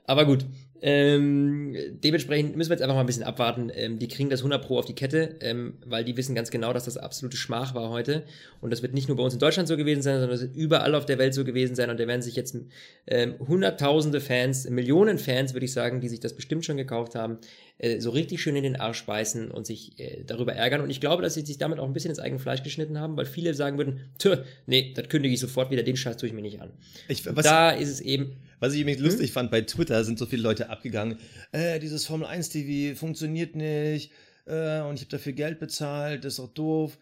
[0.06, 0.46] Aber gut,
[0.84, 3.72] ähm, dementsprechend müssen wir jetzt einfach mal ein bisschen abwarten.
[3.76, 6.74] Ähm, die kriegen das 100 Pro auf die Kette, ähm, weil die wissen ganz genau,
[6.74, 8.24] dass das absolute Schmach war heute.
[8.62, 10.56] Und das wird nicht nur bei uns in Deutschland so gewesen sein, sondern es wird
[10.56, 11.92] überall auf der Welt so gewesen sein.
[11.92, 12.58] Und da werden sich jetzt
[13.06, 17.38] ähm, hunderttausende Fans, Millionen Fans, würde ich sagen, die sich das bestimmt schon gekauft haben,
[17.82, 20.82] äh, so richtig schön in den Arsch beißen und sich äh, darüber ärgern.
[20.82, 23.18] Und ich glaube, dass sie sich damit auch ein bisschen ins eigene Fleisch geschnitten haben,
[23.18, 26.34] weil viele sagen würden, tö, nee, das kündige ich sofort wieder, den Scheiß tue ich
[26.34, 26.72] mir nicht an.
[27.08, 29.34] Ich, was, da ist es eben was ich übrigens lustig hm?
[29.34, 31.18] fand, bei Twitter sind so viele Leute abgegangen,
[31.52, 34.12] äh, dieses Formel 1 TV funktioniert nicht
[34.46, 37.00] äh, und ich habe dafür Geld bezahlt, das ist auch doof.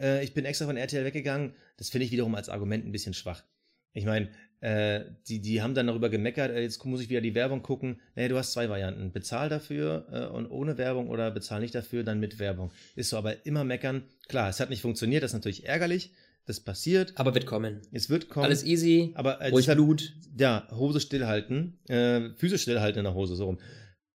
[0.00, 1.54] Äh, ich bin extra von RTL weggegangen.
[1.76, 3.44] Das finde ich wiederum als Argument ein bisschen schwach.
[3.92, 4.28] Ich meine,
[4.60, 8.00] äh, die, die haben dann darüber gemeckert, äh, jetzt muss ich wieder die Werbung gucken.
[8.16, 9.12] Nee, du hast zwei Varianten.
[9.12, 12.72] Bezahl dafür äh, und ohne Werbung oder bezahl nicht dafür, dann mit Werbung.
[12.96, 14.02] Ist so, aber immer meckern.
[14.28, 16.12] Klar, es hat nicht funktioniert, das ist natürlich ärgerlich.
[16.46, 17.12] Das passiert.
[17.16, 17.82] Aber wird kommen.
[17.92, 18.46] Es wird kommen.
[18.46, 19.12] Alles easy.
[19.14, 20.14] Aber äh, ruhig deshalb, Blut.
[20.38, 21.78] Ja, Hose stillhalten.
[21.88, 23.58] Äh, Füße stillhalten in der Hose, so rum.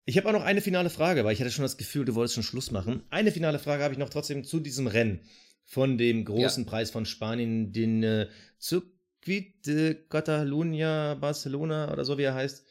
[0.05, 2.34] Ich habe auch noch eine finale Frage, weil ich hatte schon das Gefühl, du wolltest
[2.34, 3.03] schon Schluss machen.
[3.09, 5.20] Eine finale Frage habe ich noch trotzdem zu diesem Rennen
[5.64, 6.70] von dem großen ja.
[6.70, 8.28] Preis von Spanien, den äh,
[9.29, 12.64] Circuit de Catalunya Barcelona oder so wie er heißt.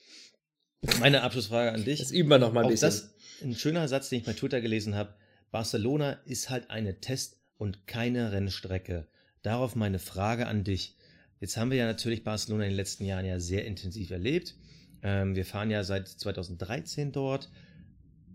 [1.00, 2.00] Meine Abschlussfrage an dich.
[2.00, 2.88] Das üben wir noch mal ein bisschen.
[2.88, 5.14] Das ein schöner Satz, den ich bei Twitter gelesen habe.
[5.52, 9.08] Barcelona ist halt eine Test- und keine Rennstrecke.
[9.44, 10.98] Darauf meine Frage an dich.
[11.40, 14.56] Jetzt haben wir ja natürlich Barcelona in den letzten Jahren ja sehr intensiv erlebt.
[15.04, 17.50] Ähm, wir fahren ja seit 2013 dort.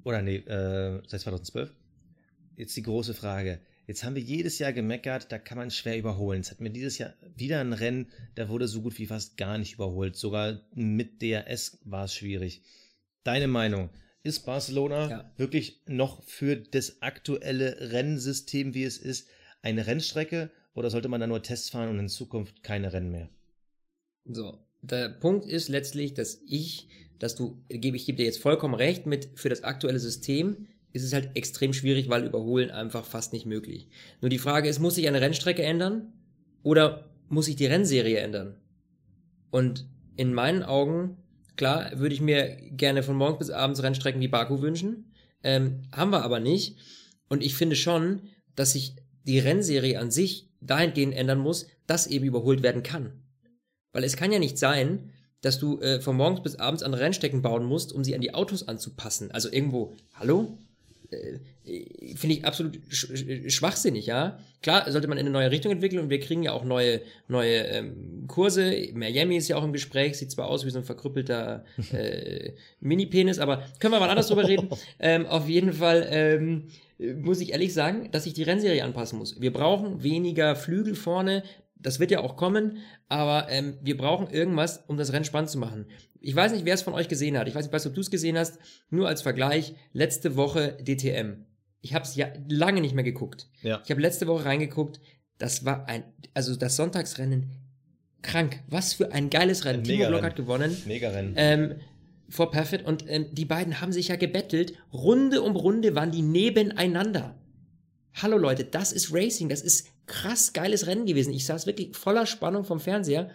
[0.04, 1.72] Oder nee, äh, seit 2012.
[2.56, 3.60] Jetzt die große Frage.
[3.92, 6.38] Jetzt haben wir jedes Jahr gemeckert, da kann man schwer überholen.
[6.38, 9.58] Jetzt hatten wir dieses Jahr wieder ein Rennen, da wurde so gut wie fast gar
[9.58, 10.16] nicht überholt.
[10.16, 12.62] Sogar mit DRS war es schwierig.
[13.22, 13.90] Deine Meinung?
[14.22, 15.32] Ist Barcelona ja.
[15.36, 19.28] wirklich noch für das aktuelle Rennsystem, wie es ist,
[19.60, 23.28] eine Rennstrecke oder sollte man da nur Tests fahren und in Zukunft keine Rennen mehr?
[24.24, 26.88] So, der Punkt ist letztlich, dass ich,
[27.18, 31.04] dass du, gebe ich gebe dir jetzt vollkommen recht mit, für das aktuelle System ist
[31.04, 33.88] es halt extrem schwierig, weil Überholen einfach fast nicht möglich.
[34.20, 36.12] Nur die Frage ist, muss sich eine Rennstrecke ändern
[36.62, 38.56] oder muss sich die Rennserie ändern?
[39.50, 39.86] Und
[40.16, 41.16] in meinen Augen,
[41.56, 45.12] klar, würde ich mir gerne von morgens bis abends Rennstrecken wie Baku wünschen,
[45.42, 46.78] ähm, haben wir aber nicht.
[47.28, 48.22] Und ich finde schon,
[48.54, 53.12] dass sich die Rennserie an sich dahingehend ändern muss, dass eben überholt werden kann.
[53.92, 57.42] Weil es kann ja nicht sein, dass du äh, von morgens bis abends an Rennstecken
[57.42, 59.30] bauen musst, um sie an die Autos anzupassen.
[59.32, 60.58] Also irgendwo, hallo?
[61.12, 61.38] Äh,
[62.16, 63.06] Finde ich absolut sch
[63.48, 64.38] schwachsinnig, ja.
[64.62, 67.58] Klar, sollte man in eine neue Richtung entwickeln und wir kriegen ja auch neue, neue
[67.66, 68.88] ähm, Kurse.
[68.94, 73.38] Miami ist ja auch im Gespräch, sieht zwar aus wie so ein verkrüppelter äh, Mini-Penis,
[73.38, 74.68] aber können wir mal anders drüber reden.
[74.98, 79.40] Ähm, auf jeden Fall ähm, muss ich ehrlich sagen, dass ich die Rennserie anpassen muss.
[79.40, 81.42] Wir brauchen weniger Flügel vorne.
[81.82, 82.78] Das wird ja auch kommen,
[83.08, 85.86] aber ähm, wir brauchen irgendwas, um das Rennen spannend zu machen.
[86.20, 87.48] Ich weiß nicht, wer es von euch gesehen hat.
[87.48, 88.58] Ich weiß nicht, ob du es gesehen hast.
[88.90, 91.44] Nur als Vergleich, letzte Woche DTM.
[91.80, 93.48] Ich habe es ja lange nicht mehr geguckt.
[93.62, 93.82] Ja.
[93.84, 95.00] Ich habe letzte Woche reingeguckt.
[95.38, 96.04] Das war ein,
[96.34, 97.50] also das Sonntagsrennen,
[98.22, 98.60] krank.
[98.68, 99.80] Was für ein geiles Rennen.
[99.80, 100.76] Ein Timo Glock hat gewonnen.
[100.86, 101.34] Mega Rennen.
[101.36, 101.74] Ähm,
[102.28, 104.74] vor Perfect und ähm, die beiden haben sich ja gebettelt.
[104.92, 107.34] Runde um Runde waren die nebeneinander.
[108.14, 111.32] Hallo Leute, das ist Racing, das ist krass geiles Rennen gewesen.
[111.32, 113.30] Ich saß wirklich voller Spannung vom Fernseher.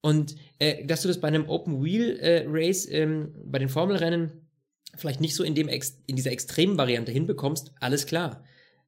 [0.00, 4.48] Und äh, dass du das bei einem Open Wheel äh, Race, ähm, bei den Formelrennen,
[4.96, 8.44] vielleicht nicht so in, dem in dieser extremen Variante hinbekommst, alles klar.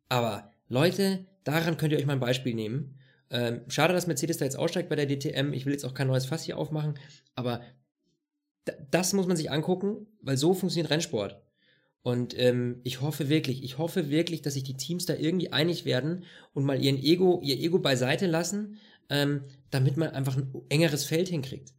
[0.09, 2.99] Aber Leute, daran könnt ihr euch mal ein Beispiel nehmen.
[3.31, 5.53] Ähm, schade, dass Mercedes da jetzt aussteigt bei der DTM.
[5.53, 6.99] Ich will jetzt auch kein neues Fass hier aufmachen,
[7.35, 7.61] aber
[8.91, 11.41] das muss man sich angucken, weil so funktioniert Rennsport.
[12.03, 15.85] Und ähm, ich hoffe wirklich, ich hoffe wirklich, dass sich die Teams da irgendwie einig
[15.85, 16.25] werden
[16.55, 18.79] und mal ihren Ego, ihr Ego beiseite lassen,
[19.11, 21.75] ähm, damit man einfach ein engeres Feld hinkriegt.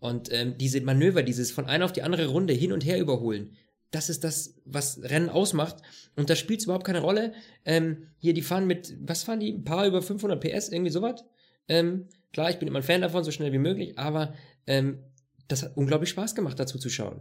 [0.00, 3.56] Und ähm, diese Manöver, dieses von einer auf die andere Runde hin und her überholen,
[3.92, 5.76] das ist das, was Rennen ausmacht.
[6.16, 7.34] Und da spielt es überhaupt keine Rolle.
[7.64, 9.52] Ähm, hier, die fahren mit, was fahren die?
[9.52, 11.22] Ein paar über 500 PS, irgendwie sowas?
[11.68, 14.34] Ähm, klar, ich bin immer ein Fan davon, so schnell wie möglich, aber
[14.66, 14.98] ähm,
[15.46, 17.20] das hat unglaublich Spaß gemacht, dazu zu schauen.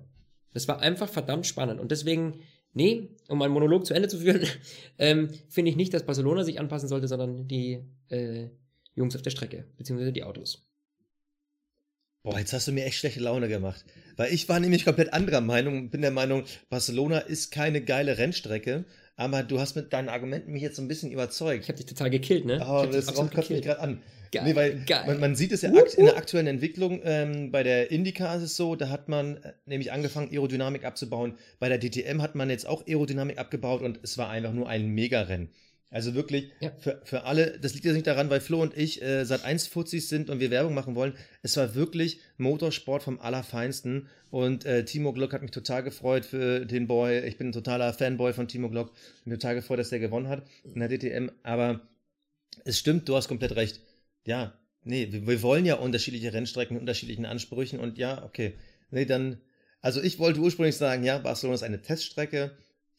[0.53, 1.79] Das war einfach verdammt spannend.
[1.79, 2.41] Und deswegen,
[2.73, 4.45] nee, um meinen Monolog zu Ende zu führen,
[4.97, 7.79] ähm, finde ich nicht, dass Barcelona sich anpassen sollte, sondern die
[8.09, 8.47] äh,
[8.95, 10.67] Jungs auf der Strecke, beziehungsweise die Autos.
[12.23, 13.83] Boah, jetzt hast du mir echt schlechte Laune gemacht.
[14.15, 15.89] Weil ich war nämlich komplett anderer Meinung.
[15.89, 18.85] Bin der Meinung, Barcelona ist keine geile Rennstrecke.
[19.16, 21.64] Aber du hast mit deinen Argumenten mich jetzt so ein bisschen überzeugt.
[21.64, 22.66] Ich habe dich total gekillt, ne?
[22.68, 24.01] Oh, das kommt mich gerade an.
[24.32, 25.03] Geil, nee, weil geil.
[25.07, 27.01] Man, man sieht es ja akt in der aktuellen Entwicklung.
[27.03, 31.38] Ähm, bei der Indycar ist es so, da hat man äh, nämlich angefangen, Aerodynamik abzubauen.
[31.59, 34.88] Bei der DTM hat man jetzt auch Aerodynamik abgebaut und es war einfach nur ein
[34.88, 35.49] Megarennen.
[35.91, 36.71] Also wirklich Ja.
[36.79, 39.67] für, für alle, das liegt jetzt nicht daran, weil Flo und ich äh, seit 1
[39.67, 41.13] Fuzis sind und wir Werbung machen wollen.
[41.43, 46.65] Es war wirklich Motorsport vom Allerfeinsten und äh, Timo Glock hat mich total gefreut für
[46.65, 47.19] den Boy.
[47.27, 48.93] Ich bin ein totaler Fanboy von Timo Glock.
[49.25, 51.29] Bin total gefreut, dass der gewonnen hat in der DTM.
[51.43, 51.81] Aber
[52.63, 53.81] es stimmt, du hast komplett recht.
[54.25, 58.53] Ja, nee, wir, wir wollen ja unterschiedliche Rennstrecken mit unterschiedlichen Ansprüchen und ja, okay.
[58.91, 59.41] Nee, dann,
[59.81, 62.51] also ich wollte ursprünglich sagen, ja, Barcelona ist eine Teststrecke.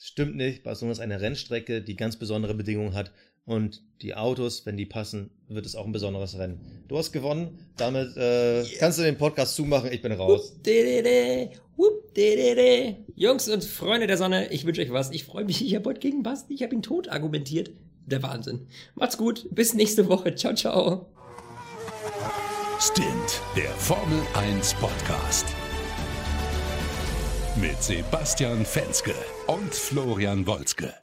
[0.04, 3.12] Stimmt nicht, Barcelona ist eine Rennstrecke, die ganz besondere Bedingungen hat
[3.44, 6.82] und die Autos, wenn die passen, wird es auch ein besonderes Rennen.
[6.88, 10.60] Du hast gewonnen, damit äh, kannst du den Podcast zumachen, ich bin raus.
[10.66, 12.96] Dididi, whoop, dididi.
[13.14, 15.12] Jungs und Freunde der Sonne, ich wünsche euch was.
[15.12, 17.70] Ich freue mich, ich habe heute gegen Basti, ich habe ihn tot argumentiert.
[18.04, 18.66] Der Wahnsinn.
[18.96, 20.34] Macht's gut, bis nächste Woche.
[20.34, 21.06] Ciao, ciao.
[22.80, 23.06] Stint,
[23.56, 25.46] der Formel 1 Podcast.
[27.60, 29.14] Mit Sebastian Fenske
[29.52, 31.01] und Florian Wolzke.